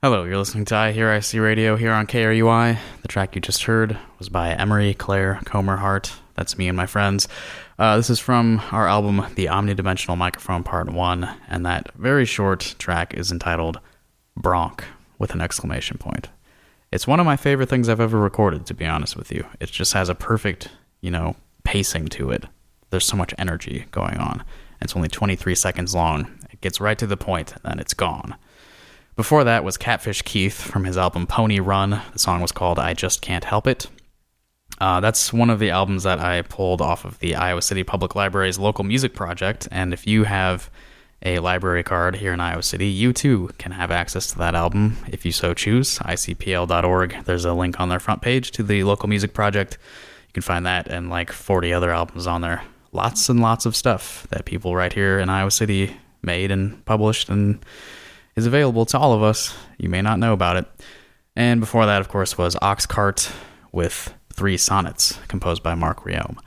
Hello, 0.09 0.23
you're 0.23 0.39
listening 0.39 0.65
to 0.65 0.75
I 0.75 0.91
Hear 0.91 1.11
I 1.11 1.19
See 1.19 1.37
Radio 1.37 1.75
here 1.75 1.91
on 1.91 2.07
KRUI. 2.07 2.79
The 3.03 3.07
track 3.07 3.35
you 3.35 3.41
just 3.41 3.65
heard 3.65 3.95
was 4.17 4.27
by 4.27 4.49
Emery 4.49 4.95
Clair 4.95 5.39
Comer 5.45 5.77
Hart. 5.77 6.11
That's 6.33 6.57
me 6.57 6.67
and 6.67 6.75
my 6.75 6.87
friends. 6.87 7.27
Uh, 7.77 7.95
this 7.95 8.09
is 8.09 8.17
from 8.17 8.59
our 8.71 8.87
album, 8.87 9.23
The 9.35 9.45
Omnidimensional 9.45 10.17
Microphone 10.17 10.63
Part 10.63 10.89
1, 10.91 11.29
and 11.47 11.63
that 11.63 11.93
very 11.93 12.25
short 12.25 12.73
track 12.79 13.13
is 13.13 13.31
entitled 13.31 13.79
Bronk 14.35 14.83
with 15.19 15.35
an 15.35 15.41
exclamation 15.41 15.99
point. 15.99 16.27
It's 16.91 17.05
one 17.05 17.19
of 17.19 17.27
my 17.27 17.37
favorite 17.37 17.69
things 17.69 17.87
I've 17.87 18.01
ever 18.01 18.17
recorded, 18.17 18.65
to 18.65 18.73
be 18.73 18.87
honest 18.87 19.15
with 19.15 19.31
you. 19.31 19.45
It 19.59 19.69
just 19.69 19.93
has 19.93 20.09
a 20.09 20.15
perfect, 20.15 20.69
you 21.01 21.11
know, 21.11 21.35
pacing 21.63 22.07
to 22.07 22.31
it. 22.31 22.45
There's 22.89 23.05
so 23.05 23.15
much 23.15 23.35
energy 23.37 23.85
going 23.91 24.17
on. 24.17 24.43
It's 24.81 24.95
only 24.95 25.07
23 25.07 25.53
seconds 25.53 25.93
long. 25.93 26.31
It 26.51 26.61
gets 26.61 26.81
right 26.81 26.97
to 26.97 27.05
the 27.05 27.15
point, 27.15 27.51
and 27.51 27.61
then 27.63 27.77
it's 27.77 27.93
gone. 27.93 28.33
Before 29.19 29.43
that 29.43 29.65
was 29.65 29.75
Catfish 29.75 30.21
Keith 30.21 30.61
from 30.61 30.85
his 30.85 30.97
album 30.97 31.27
Pony 31.27 31.59
Run. 31.59 32.01
The 32.13 32.19
song 32.19 32.41
was 32.41 32.53
called 32.53 32.79
I 32.79 32.93
Just 32.93 33.21
Can't 33.21 33.43
Help 33.43 33.67
It. 33.67 33.87
Uh, 34.79 35.01
that's 35.01 35.33
one 35.33 35.49
of 35.49 35.59
the 35.59 35.71
albums 35.71 36.03
that 36.03 36.21
I 36.21 36.41
pulled 36.43 36.79
off 36.79 37.03
of 37.03 37.19
the 37.19 37.35
Iowa 37.35 37.61
City 37.61 37.83
Public 37.83 38.15
Library's 38.15 38.57
local 38.57 38.85
music 38.85 39.13
project. 39.13 39.67
And 39.73 39.91
if 39.91 40.07
you 40.07 40.23
have 40.23 40.69
a 41.21 41.39
library 41.39 41.83
card 41.83 42.15
here 42.15 42.31
in 42.31 42.39
Iowa 42.39 42.63
City, 42.63 42.87
you 42.87 43.11
too 43.11 43.49
can 43.57 43.73
have 43.73 43.91
access 43.91 44.27
to 44.27 44.37
that 44.37 44.55
album 44.55 44.95
if 45.09 45.25
you 45.25 45.33
so 45.33 45.53
choose. 45.53 45.99
ICPL.org. 45.99 47.25
There's 47.25 47.43
a 47.43 47.53
link 47.53 47.77
on 47.77 47.89
their 47.89 47.99
front 47.99 48.21
page 48.21 48.51
to 48.51 48.63
the 48.63 48.85
local 48.85 49.09
music 49.09 49.33
project. 49.33 49.77
You 50.29 50.33
can 50.35 50.43
find 50.43 50.65
that 50.65 50.87
and 50.87 51.09
like 51.09 51.33
40 51.33 51.73
other 51.73 51.91
albums 51.91 52.25
on 52.25 52.39
there. 52.39 52.63
Lots 52.93 53.27
and 53.27 53.41
lots 53.41 53.65
of 53.65 53.75
stuff 53.75 54.27
that 54.29 54.45
people 54.45 54.77
right 54.77 54.93
here 54.93 55.19
in 55.19 55.27
Iowa 55.27 55.51
City 55.51 55.97
made 56.21 56.51
and 56.51 56.85
published 56.85 57.27
and 57.27 57.59
is 58.39 58.47
available 58.47 58.85
to 58.87 58.97
all 58.97 59.13
of 59.13 59.21
us. 59.21 59.55
You 59.77 59.89
may 59.89 60.01
not 60.01 60.17
know 60.17 60.33
about 60.33 60.57
it. 60.57 60.65
And 61.35 61.59
before 61.59 61.85
that, 61.85 62.01
of 62.01 62.07
course, 62.07 62.37
was 62.37 62.55
Oxcart 62.55 63.31
with 63.71 64.13
three 64.33 64.57
sonnets 64.57 65.19
composed 65.27 65.61
by 65.61 65.75
Mark 65.75 66.05
Rheaume. 66.05 66.37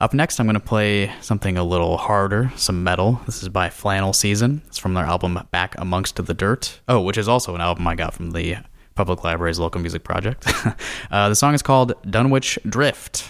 Up 0.00 0.14
next, 0.14 0.38
I'm 0.38 0.46
going 0.46 0.54
to 0.54 0.60
play 0.60 1.10
something 1.20 1.58
a 1.58 1.64
little 1.64 1.96
harder, 1.96 2.52
some 2.54 2.84
metal. 2.84 3.20
This 3.26 3.42
is 3.42 3.48
by 3.48 3.68
Flannel 3.68 4.12
Season. 4.12 4.62
It's 4.68 4.78
from 4.78 4.94
their 4.94 5.04
album 5.04 5.40
Back 5.50 5.74
Amongst 5.78 6.24
the 6.24 6.34
Dirt. 6.34 6.80
Oh, 6.86 7.00
which 7.00 7.18
is 7.18 7.26
also 7.26 7.54
an 7.54 7.60
album 7.60 7.88
I 7.88 7.96
got 7.96 8.14
from 8.14 8.30
the 8.30 8.58
Public 8.94 9.24
Library's 9.24 9.58
local 9.58 9.80
music 9.80 10.04
project. 10.04 10.46
uh, 11.10 11.28
the 11.28 11.34
song 11.34 11.54
is 11.54 11.62
called 11.62 11.94
Dunwich 12.08 12.58
Drift. 12.68 13.24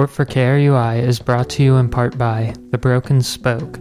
Support 0.00 0.16
for 0.16 0.24
KRUI 0.24 1.02
is 1.02 1.18
brought 1.18 1.50
to 1.50 1.62
you 1.62 1.76
in 1.76 1.90
part 1.90 2.16
by 2.16 2.54
The 2.70 2.78
Broken 2.78 3.20
Spoke. 3.20 3.74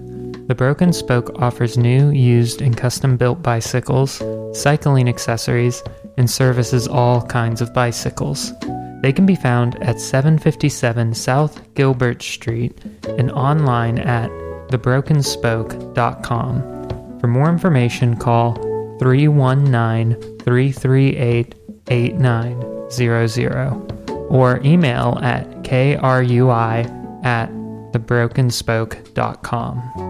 The 0.50 0.54
Broken 0.54 0.92
Spoke 0.92 1.42
offers 1.42 1.78
new, 1.78 2.10
used, 2.10 2.62
and 2.62 2.76
custom 2.76 3.16
built 3.16 3.42
bicycles, 3.42 4.22
cycling 4.52 5.08
accessories, 5.08 5.82
and 6.18 6.30
services 6.30 6.90
all 6.90 7.22
kinds 7.22 7.62
of 7.62 7.74
bicycles. 7.74 8.52
They 9.02 9.14
can 9.14 9.26
be 9.26 9.36
found 9.36 9.82
at 9.82 10.02
757 10.02 11.14
South 11.14 11.74
Gilbert 11.74 12.22
Street 12.22 12.78
and 13.18 13.32
online 13.32 14.00
at 14.00 14.30
thebrokenspoke.com. 14.72 17.20
For 17.22 17.28
more 17.28 17.50
information, 17.50 18.18
call 18.18 18.56
319 19.00 20.20
338 20.40 21.56
8900 21.88 23.99
or 24.30 24.62
email 24.64 25.20
at 25.22 25.46
krui 25.64 26.86
at 27.26 27.50
thebrokenspoke.com. 27.92 30.09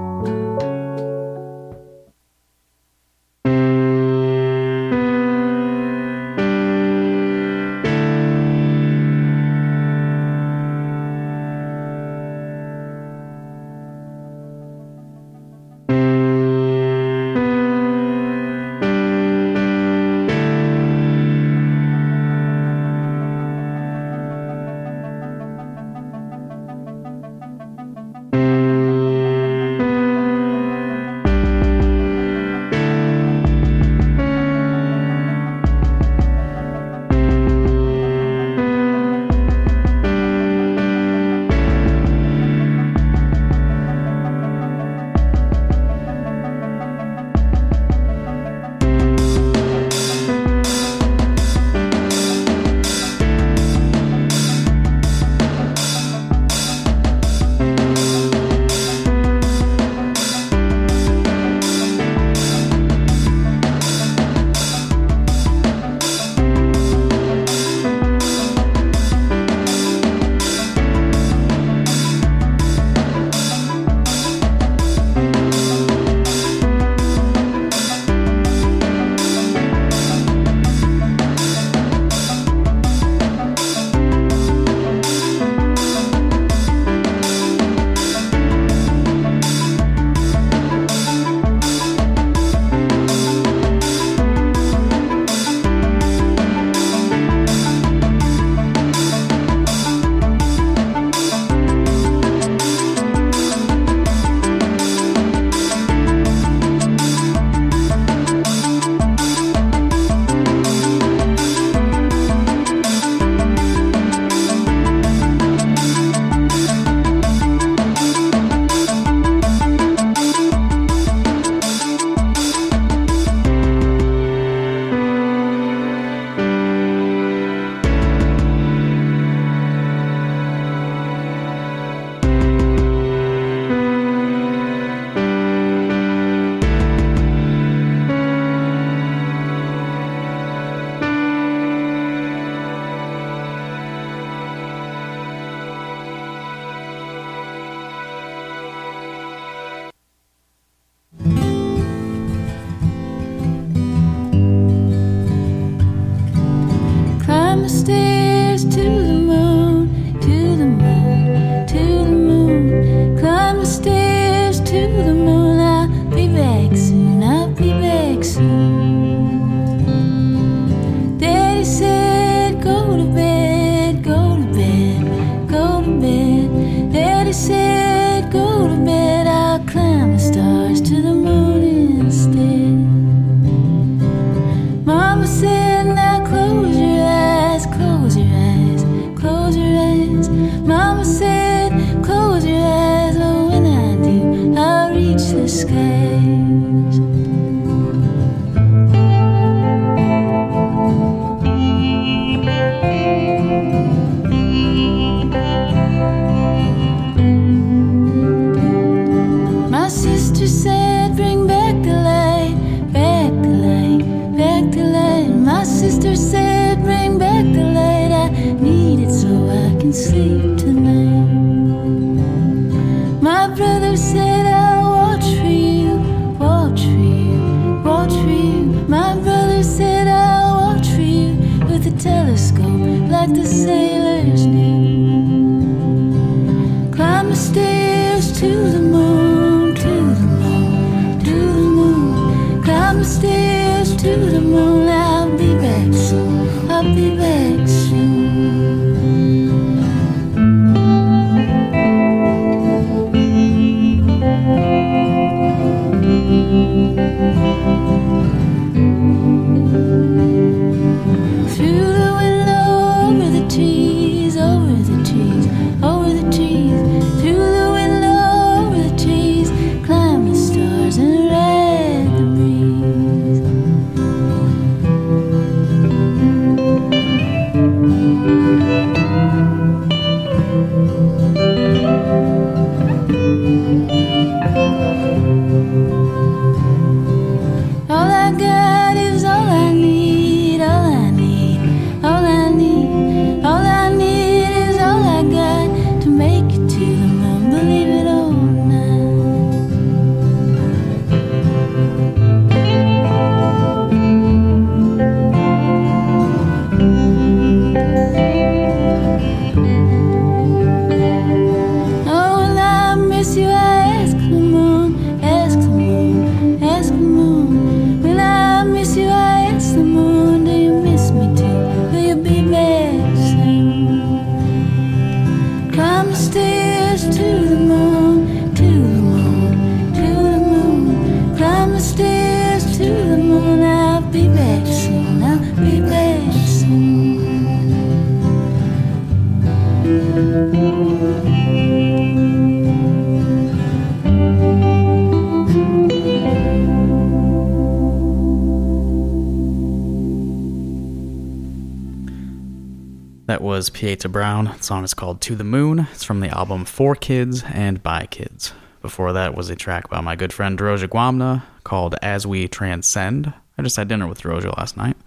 Brown. 354.09 354.45
The 354.45 354.63
song 354.63 354.83
is 354.83 354.93
called 354.93 355.21
To 355.21 355.35
the 355.35 355.43
Moon. 355.43 355.87
It's 355.91 356.03
from 356.03 356.19
the 356.19 356.29
album 356.29 356.65
For 356.65 356.95
Kids 356.95 357.43
and 357.43 357.81
By 357.81 358.07
Kids. 358.07 358.53
Before 358.81 359.13
that 359.13 359.35
was 359.35 359.49
a 359.49 359.55
track 359.55 359.89
by 359.89 360.01
my 360.01 360.15
good 360.15 360.33
friend 360.33 360.57
Droja 360.57 360.87
Guamna 360.87 361.43
called 361.63 361.95
As 362.01 362.25
We 362.25 362.47
Transcend. 362.47 363.33
I 363.57 363.61
just 363.61 363.75
had 363.75 363.87
dinner 363.87 364.07
with 364.07 364.21
Droja 364.21 364.57
last 364.57 364.75
night. 364.77 364.97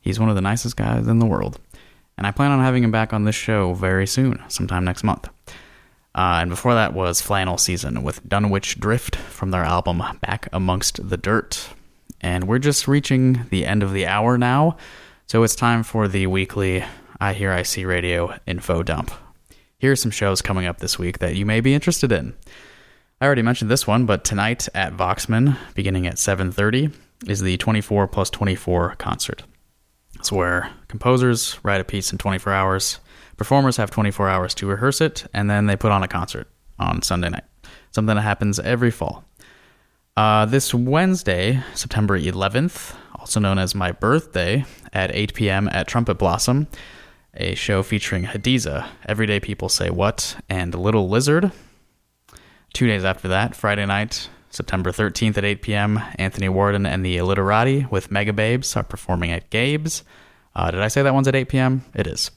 He's 0.00 0.18
one 0.18 0.28
of 0.28 0.34
the 0.34 0.40
nicest 0.40 0.76
guys 0.76 1.06
in 1.06 1.18
the 1.18 1.26
world. 1.26 1.58
And 2.16 2.26
I 2.26 2.30
plan 2.30 2.50
on 2.50 2.60
having 2.60 2.82
him 2.82 2.90
back 2.90 3.12
on 3.12 3.24
this 3.24 3.34
show 3.34 3.74
very 3.74 4.06
soon, 4.06 4.42
sometime 4.48 4.84
next 4.84 5.04
month. 5.04 5.28
Uh, 6.14 6.38
and 6.40 6.48
before 6.48 6.74
that 6.74 6.94
was 6.94 7.20
Flannel 7.20 7.58
Season 7.58 8.02
with 8.02 8.26
Dunwich 8.26 8.80
Drift 8.80 9.16
from 9.16 9.50
their 9.50 9.64
album 9.64 10.02
Back 10.20 10.48
Amongst 10.52 11.08
the 11.08 11.18
Dirt. 11.18 11.68
And 12.20 12.44
we're 12.44 12.58
just 12.58 12.88
reaching 12.88 13.44
the 13.50 13.66
end 13.66 13.82
of 13.82 13.92
the 13.92 14.06
hour 14.06 14.38
now, 14.38 14.76
so 15.26 15.42
it's 15.42 15.54
time 15.54 15.82
for 15.82 16.08
the 16.08 16.26
weekly 16.26 16.84
I 17.18 17.32
Hear 17.32 17.50
I 17.50 17.62
See 17.62 17.86
Radio 17.86 18.38
info 18.46 18.82
dump. 18.82 19.10
Here 19.78 19.92
are 19.92 19.96
some 19.96 20.10
shows 20.10 20.42
coming 20.42 20.66
up 20.66 20.78
this 20.78 20.98
week 20.98 21.18
that 21.20 21.34
you 21.34 21.46
may 21.46 21.60
be 21.60 21.72
interested 21.72 22.12
in. 22.12 22.34
I 23.20 23.26
already 23.26 23.40
mentioned 23.40 23.70
this 23.70 23.86
one, 23.86 24.04
but 24.04 24.22
tonight 24.22 24.68
at 24.74 24.94
Voxman, 24.94 25.56
beginning 25.74 26.06
at 26.06 26.18
7:30, 26.18 26.92
is 27.26 27.40
the 27.40 27.56
24 27.56 28.06
plus 28.08 28.28
24 28.28 28.96
concert. 28.96 29.44
It's 30.16 30.30
where 30.30 30.70
composers 30.88 31.58
write 31.62 31.80
a 31.80 31.84
piece 31.84 32.12
in 32.12 32.18
24 32.18 32.52
hours, 32.52 32.98
performers 33.38 33.78
have 33.78 33.90
24 33.90 34.28
hours 34.28 34.54
to 34.56 34.66
rehearse 34.66 35.00
it, 35.00 35.26
and 35.32 35.48
then 35.48 35.66
they 35.66 35.76
put 35.76 35.92
on 35.92 36.02
a 36.02 36.08
concert 36.08 36.48
on 36.78 37.00
Sunday 37.00 37.30
night. 37.30 37.44
Something 37.92 38.16
that 38.16 38.22
happens 38.22 38.58
every 38.58 38.90
fall. 38.90 39.24
Uh, 40.18 40.44
this 40.44 40.74
Wednesday, 40.74 41.62
September 41.74 42.18
11th, 42.18 42.94
also 43.18 43.40
known 43.40 43.58
as 43.58 43.74
my 43.74 43.92
birthday, 43.92 44.66
at 44.92 45.14
8 45.14 45.32
p.m. 45.32 45.68
at 45.72 45.88
Trumpet 45.88 46.16
Blossom, 46.16 46.66
a 47.38 47.54
show 47.54 47.82
featuring 47.82 48.24
Hadiza, 48.24 48.88
Everyday 49.06 49.40
People 49.40 49.68
Say 49.68 49.90
What, 49.90 50.36
and 50.48 50.74
Little 50.74 51.08
Lizard. 51.08 51.52
Two 52.72 52.86
days 52.86 53.04
after 53.04 53.28
that, 53.28 53.56
Friday 53.56 53.86
night, 53.86 54.28
September 54.50 54.90
13th 54.90 55.36
at 55.38 55.44
8 55.44 55.62
p.m., 55.62 56.00
Anthony 56.16 56.48
Warden 56.48 56.86
and 56.86 57.04
the 57.04 57.16
Illiterati 57.16 57.86
with 57.90 58.10
Mega 58.10 58.32
Babes 58.32 58.76
are 58.76 58.82
performing 58.82 59.30
at 59.30 59.50
Gabe's. 59.50 60.02
Uh, 60.54 60.70
did 60.70 60.80
I 60.80 60.88
say 60.88 61.02
that 61.02 61.14
one's 61.14 61.28
at 61.28 61.34
8 61.34 61.48
p.m.? 61.48 61.84
It 61.94 62.06
is. 62.06 62.30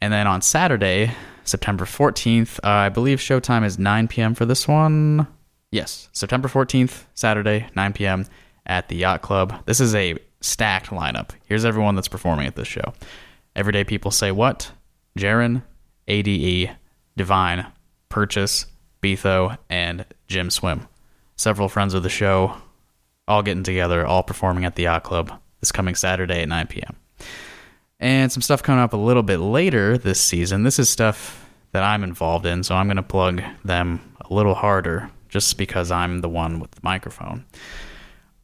And 0.00 0.12
then 0.12 0.26
on 0.26 0.42
Saturday, 0.42 1.12
September 1.44 1.84
14th, 1.84 2.58
uh, 2.62 2.68
I 2.68 2.88
believe 2.88 3.18
showtime 3.18 3.64
is 3.64 3.78
9 3.78 4.08
p.m. 4.08 4.34
for 4.34 4.44
this 4.44 4.68
one. 4.68 5.26
Yes, 5.70 6.08
September 6.12 6.48
14th, 6.48 7.04
Saturday, 7.14 7.66
9 7.74 7.92
p.m. 7.92 8.26
at 8.66 8.88
the 8.88 8.96
Yacht 8.96 9.22
Club. 9.22 9.64
This 9.66 9.80
is 9.80 9.94
a 9.94 10.16
stacked 10.40 10.90
lineup. 10.90 11.30
Here's 11.46 11.64
everyone 11.64 11.94
that's 11.94 12.08
performing 12.08 12.46
at 12.46 12.56
this 12.56 12.68
show. 12.68 12.92
Everyday 13.56 13.84
People 13.84 14.10
Say 14.10 14.30
What, 14.30 14.70
Jaren, 15.18 15.62
ADE, 16.06 16.76
Divine, 17.16 17.66
Purchase, 18.10 18.66
Betho, 19.02 19.56
and 19.70 20.04
Jim 20.28 20.50
Swim. 20.50 20.86
Several 21.36 21.70
friends 21.70 21.94
of 21.94 22.02
the 22.02 22.10
show, 22.10 22.54
all 23.26 23.42
getting 23.42 23.62
together, 23.62 24.06
all 24.06 24.22
performing 24.22 24.66
at 24.66 24.76
the 24.76 24.82
Yacht 24.82 25.04
Club 25.04 25.32
this 25.60 25.72
coming 25.72 25.94
Saturday 25.94 26.42
at 26.42 26.48
9 26.50 26.66
p.m. 26.66 26.96
And 27.98 28.30
some 28.30 28.42
stuff 28.42 28.62
coming 28.62 28.82
up 28.82 28.92
a 28.92 28.98
little 28.98 29.22
bit 29.22 29.38
later 29.38 29.96
this 29.96 30.20
season. 30.20 30.62
This 30.62 30.78
is 30.78 30.90
stuff 30.90 31.48
that 31.72 31.82
I'm 31.82 32.04
involved 32.04 32.44
in, 32.44 32.62
so 32.62 32.74
I'm 32.74 32.88
going 32.88 32.98
to 32.98 33.02
plug 33.02 33.42
them 33.64 34.16
a 34.20 34.34
little 34.34 34.54
harder 34.54 35.10
just 35.30 35.56
because 35.56 35.90
I'm 35.90 36.20
the 36.20 36.28
one 36.28 36.60
with 36.60 36.72
the 36.72 36.80
microphone. 36.82 37.46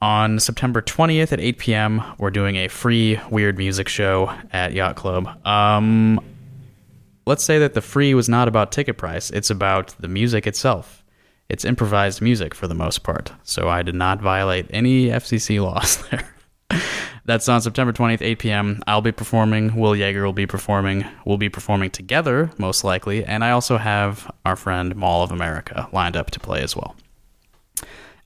On 0.03 0.41
September 0.41 0.83
20th 0.83 1.31
at 1.31 1.39
8 1.39 1.59
p.m., 1.59 2.03
we're 2.19 2.33
doing 2.33 2.57
a 2.57 2.67
free 2.67 3.21
weird 3.31 3.57
music 3.57 3.89
show 3.89 4.37
at 4.53 4.73
Yacht 4.73 4.97
Club. 4.97 5.29
Um, 5.47 6.19
let's 7.25 7.45
say 7.45 7.61
that 7.61 7.75
the 7.75 7.81
free 7.81 8.13
was 8.13 8.29
not 8.29 8.49
about 8.49 8.73
ticket 8.73 8.99
price, 8.99 9.31
it's 9.31 9.49
about 9.49 9.95
the 10.01 10.09
music 10.09 10.45
itself. 10.49 11.05
It's 11.49 11.65
improvised 11.65 12.21
music 12.21 12.53
for 12.53 12.67
the 12.67 12.75
most 12.75 13.05
part, 13.05 13.31
so 13.45 13.69
I 13.69 13.83
did 13.83 13.95
not 13.95 14.21
violate 14.21 14.67
any 14.71 15.07
FCC 15.07 15.63
laws 15.63 16.05
there. 16.11 16.29
That's 17.25 17.49
on 17.49 17.61
September 17.61 17.93
20th, 17.93 18.23
8 18.23 18.41
p.m. 18.41 18.83
I'll 18.89 19.03
be 19.03 19.13
performing. 19.13 19.77
Will 19.77 19.95
Yager 19.95 20.25
will 20.25 20.33
be 20.33 20.49
performing. 20.49 21.07
We'll 21.25 21.39
be 21.39 21.49
performing 21.49 21.91
together, 21.91 22.51
most 22.59 22.83
likely. 22.83 23.25
And 23.25 23.45
I 23.45 23.53
also 23.53 23.79
have 23.79 24.29
our 24.45 24.57
friend 24.57 24.97
Mall 24.97 25.23
of 25.23 25.31
America 25.31 25.89
lined 25.93 26.17
up 26.17 26.33
to 26.33 26.41
play 26.41 26.61
as 26.61 26.75
well. 26.75 26.97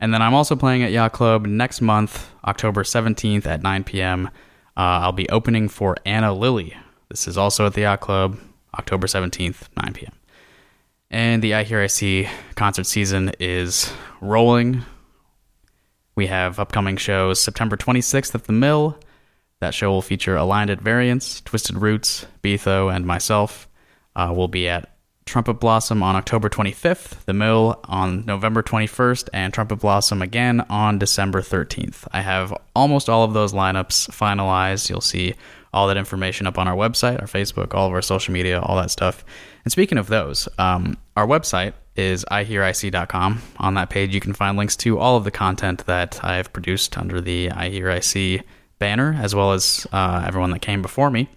And 0.00 0.12
then 0.12 0.20
I'm 0.22 0.34
also 0.34 0.56
playing 0.56 0.82
at 0.82 0.92
Yacht 0.92 1.12
Club 1.12 1.46
next 1.46 1.80
month, 1.80 2.30
October 2.44 2.82
17th 2.82 3.46
at 3.46 3.62
9 3.62 3.84
p.m. 3.84 4.26
Uh, 4.76 5.00
I'll 5.02 5.12
be 5.12 5.28
opening 5.30 5.68
for 5.68 5.96
Anna 6.04 6.34
Lily. 6.34 6.76
This 7.08 7.26
is 7.26 7.38
also 7.38 7.66
at 7.66 7.74
the 7.74 7.82
Yacht 7.82 8.00
Club, 8.00 8.38
October 8.74 9.06
17th, 9.06 9.68
9 9.82 9.92
p.m. 9.94 10.12
And 11.10 11.42
the 11.42 11.54
I 11.54 11.62
Hear 11.62 11.80
I 11.80 11.86
See 11.86 12.28
concert 12.56 12.84
season 12.84 13.32
is 13.40 13.92
rolling. 14.20 14.84
We 16.14 16.26
have 16.26 16.58
upcoming 16.58 16.96
shows 16.96 17.40
September 17.40 17.76
26th 17.76 18.34
at 18.34 18.44
the 18.44 18.52
Mill. 18.52 18.98
That 19.60 19.72
show 19.72 19.90
will 19.90 20.02
feature 20.02 20.36
Aligned 20.36 20.70
at 20.70 20.80
Variance, 20.80 21.40
Twisted 21.40 21.78
Roots, 21.78 22.26
Betho, 22.42 22.94
and 22.94 23.06
myself. 23.06 23.68
Uh, 24.14 24.32
we'll 24.34 24.48
be 24.48 24.68
at 24.68 24.95
Trumpet 25.26 25.54
Blossom 25.54 26.02
on 26.04 26.14
October 26.14 26.48
25th, 26.48 27.24
The 27.24 27.34
Mill 27.34 27.80
on 27.84 28.24
November 28.24 28.62
21st, 28.62 29.28
and 29.32 29.52
Trumpet 29.52 29.76
Blossom 29.76 30.22
again 30.22 30.60
on 30.70 30.98
December 30.98 31.42
13th. 31.42 32.06
I 32.12 32.22
have 32.22 32.56
almost 32.76 33.08
all 33.08 33.24
of 33.24 33.34
those 33.34 33.52
lineups 33.52 34.08
finalized. 34.10 34.88
You'll 34.88 35.00
see 35.00 35.34
all 35.72 35.88
that 35.88 35.96
information 35.96 36.46
up 36.46 36.58
on 36.58 36.68
our 36.68 36.76
website, 36.76 37.20
our 37.20 37.26
Facebook, 37.26 37.74
all 37.74 37.88
of 37.88 37.92
our 37.92 38.02
social 38.02 38.32
media, 38.32 38.60
all 38.60 38.76
that 38.76 38.90
stuff. 38.90 39.24
And 39.64 39.72
speaking 39.72 39.98
of 39.98 40.06
those, 40.06 40.48
um, 40.58 40.96
our 41.16 41.26
website 41.26 41.74
is 41.96 42.24
ihearic.com. 42.30 43.42
On 43.58 43.74
that 43.74 43.90
page, 43.90 44.14
you 44.14 44.20
can 44.20 44.32
find 44.32 44.56
links 44.56 44.76
to 44.76 44.98
all 44.98 45.16
of 45.16 45.24
the 45.24 45.30
content 45.32 45.84
that 45.86 46.20
I 46.22 46.36
have 46.36 46.52
produced 46.52 46.96
under 46.96 47.20
the 47.20 47.50
I 47.50 47.68
Hear 47.68 48.00
banner, 48.78 49.18
as 49.20 49.34
well 49.34 49.52
as 49.52 49.86
uh, 49.92 50.24
everyone 50.26 50.50
that 50.50 50.60
came 50.60 50.82
before 50.82 51.10
me. 51.10 51.28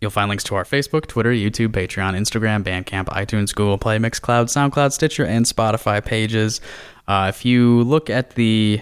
You'll 0.00 0.10
find 0.10 0.28
links 0.28 0.44
to 0.44 0.54
our 0.54 0.64
Facebook, 0.64 1.06
Twitter, 1.06 1.30
YouTube, 1.30 1.68
Patreon, 1.68 2.16
Instagram, 2.16 2.64
Bandcamp, 2.64 3.06
iTunes, 3.06 3.54
Google 3.54 3.76
Play, 3.76 3.98
Mixcloud, 3.98 4.46
SoundCloud, 4.46 4.92
Stitcher, 4.92 5.26
and 5.26 5.44
Spotify 5.44 6.04
pages. 6.04 6.60
Uh, 7.06 7.26
if 7.28 7.44
you 7.44 7.82
look 7.82 8.08
at 8.08 8.30
the 8.30 8.80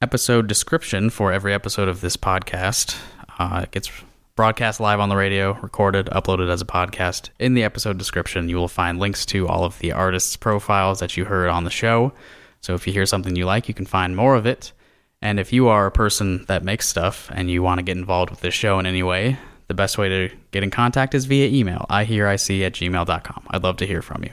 episode 0.00 0.46
description 0.46 1.10
for 1.10 1.32
every 1.32 1.52
episode 1.52 1.88
of 1.88 2.00
this 2.00 2.16
podcast, 2.16 2.98
uh, 3.38 3.60
it 3.64 3.70
gets 3.72 3.90
broadcast 4.36 4.80
live 4.80 5.00
on 5.00 5.08
the 5.08 5.16
radio, 5.16 5.52
recorded, 5.60 6.06
uploaded 6.06 6.50
as 6.50 6.62
a 6.62 6.66
podcast. 6.66 7.28
In 7.38 7.54
the 7.54 7.64
episode 7.64 7.98
description, 7.98 8.48
you 8.48 8.56
will 8.56 8.68
find 8.68 8.98
links 8.98 9.26
to 9.26 9.46
all 9.46 9.64
of 9.64 9.78
the 9.80 9.92
artists' 9.92 10.36
profiles 10.36 11.00
that 11.00 11.16
you 11.16 11.26
heard 11.26 11.48
on 11.48 11.64
the 11.64 11.70
show. 11.70 12.12
So 12.60 12.74
if 12.74 12.86
you 12.86 12.92
hear 12.92 13.06
something 13.06 13.36
you 13.36 13.44
like, 13.44 13.68
you 13.68 13.74
can 13.74 13.86
find 13.86 14.16
more 14.16 14.34
of 14.34 14.46
it. 14.46 14.72
And 15.20 15.40
if 15.40 15.52
you 15.52 15.68
are 15.68 15.86
a 15.86 15.90
person 15.90 16.44
that 16.48 16.62
makes 16.62 16.88
stuff 16.88 17.30
and 17.34 17.50
you 17.50 17.62
want 17.62 17.78
to 17.78 17.82
get 17.82 17.96
involved 17.96 18.30
with 18.30 18.40
this 18.40 18.54
show 18.54 18.78
in 18.78 18.86
any 18.86 19.02
way, 19.02 19.38
the 19.68 19.74
best 19.74 19.98
way 19.98 20.08
to 20.08 20.36
get 20.50 20.62
in 20.62 20.70
contact 20.70 21.14
is 21.14 21.24
via 21.24 21.48
email, 21.48 21.86
ihearic 21.90 22.64
at 22.64 22.72
gmail.com. 22.72 23.46
I'd 23.50 23.62
love 23.62 23.76
to 23.78 23.86
hear 23.86 24.02
from 24.02 24.22
you. 24.22 24.30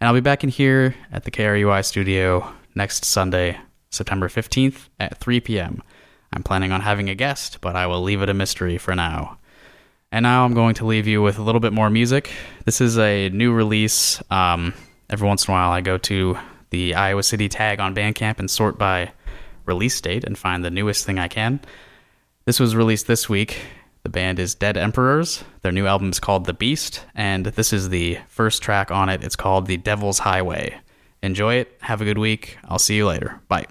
And 0.00 0.08
I'll 0.08 0.14
be 0.14 0.20
back 0.20 0.42
in 0.42 0.50
here 0.50 0.94
at 1.12 1.24
the 1.24 1.30
KRUI 1.30 1.84
studio 1.84 2.52
next 2.74 3.04
Sunday, 3.04 3.58
September 3.90 4.28
15th 4.28 4.88
at 4.98 5.18
3 5.18 5.40
p.m. 5.40 5.82
I'm 6.32 6.42
planning 6.42 6.72
on 6.72 6.80
having 6.80 7.08
a 7.08 7.14
guest, 7.14 7.60
but 7.60 7.76
I 7.76 7.86
will 7.86 8.02
leave 8.02 8.22
it 8.22 8.28
a 8.28 8.34
mystery 8.34 8.78
for 8.78 8.96
now. 8.96 9.38
And 10.10 10.24
now 10.24 10.44
I'm 10.44 10.54
going 10.54 10.74
to 10.76 10.86
leave 10.86 11.06
you 11.06 11.22
with 11.22 11.38
a 11.38 11.42
little 11.42 11.60
bit 11.60 11.72
more 11.72 11.88
music. 11.88 12.32
This 12.64 12.80
is 12.80 12.98
a 12.98 13.28
new 13.30 13.52
release. 13.52 14.22
Um, 14.30 14.74
every 15.08 15.26
once 15.26 15.46
in 15.46 15.52
a 15.52 15.54
while, 15.54 15.70
I 15.70 15.80
go 15.80 15.98
to 15.98 16.36
the 16.70 16.94
Iowa 16.94 17.22
City 17.22 17.48
tag 17.48 17.80
on 17.80 17.94
Bandcamp 17.94 18.38
and 18.38 18.50
sort 18.50 18.78
by 18.78 19.12
release 19.66 20.00
date 20.00 20.24
and 20.24 20.36
find 20.36 20.64
the 20.64 20.70
newest 20.70 21.06
thing 21.06 21.18
I 21.18 21.28
can. 21.28 21.60
This 22.44 22.58
was 22.58 22.74
released 22.74 23.06
this 23.06 23.28
week. 23.28 23.60
The 24.02 24.08
band 24.08 24.40
is 24.40 24.56
Dead 24.56 24.76
Emperors. 24.76 25.44
Their 25.60 25.70
new 25.70 25.86
album 25.86 26.10
is 26.10 26.18
called 26.18 26.44
The 26.44 26.52
Beast, 26.52 27.04
and 27.14 27.46
this 27.46 27.72
is 27.72 27.88
the 27.88 28.18
first 28.26 28.60
track 28.60 28.90
on 28.90 29.08
it. 29.08 29.22
It's 29.22 29.36
called 29.36 29.66
The 29.66 29.76
Devil's 29.76 30.18
Highway. 30.18 30.76
Enjoy 31.22 31.54
it. 31.54 31.78
Have 31.82 32.00
a 32.00 32.04
good 32.04 32.18
week. 32.18 32.58
I'll 32.64 32.80
see 32.80 32.96
you 32.96 33.06
later. 33.06 33.40
Bye. 33.46 33.66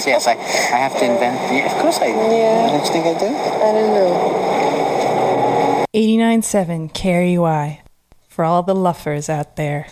No. 0.00 0.04
Two 0.04 0.10
F's. 0.10 0.26
Yes, 0.26 0.26
I, 0.26 0.32
I 0.32 0.78
have 0.78 0.98
to 0.98 1.04
invent. 1.04 1.36
Yeah, 1.52 1.66
of 1.72 1.80
course 1.80 1.98
I. 1.98 2.06
Yeah. 2.06 2.66
Don't 2.68 2.84
you 2.84 2.92
think 2.92 3.06
I 3.06 3.18
do? 3.18 3.26
I 3.26 3.72
don't 3.72 3.92
know. 3.94 5.86
89.7 5.94 6.92
KRUI. 6.92 7.80
For 8.28 8.44
all 8.44 8.62
the 8.62 8.74
luffers 8.74 9.28
out 9.28 9.56
there. 9.56 9.88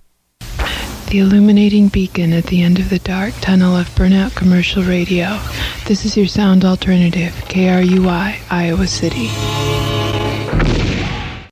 The 1.10 1.18
illuminating 1.20 1.88
beacon 1.88 2.32
at 2.32 2.44
the 2.44 2.62
end 2.62 2.78
of 2.78 2.90
the 2.90 2.98
dark 2.98 3.34
tunnel 3.40 3.76
of 3.76 3.88
burnout 3.90 4.36
commercial 4.36 4.82
radio. 4.82 5.40
This 5.86 6.04
is 6.04 6.16
your 6.16 6.26
sound 6.26 6.64
alternative, 6.64 7.32
KRUI, 7.48 8.38
Iowa 8.50 8.86
City. 8.86 9.28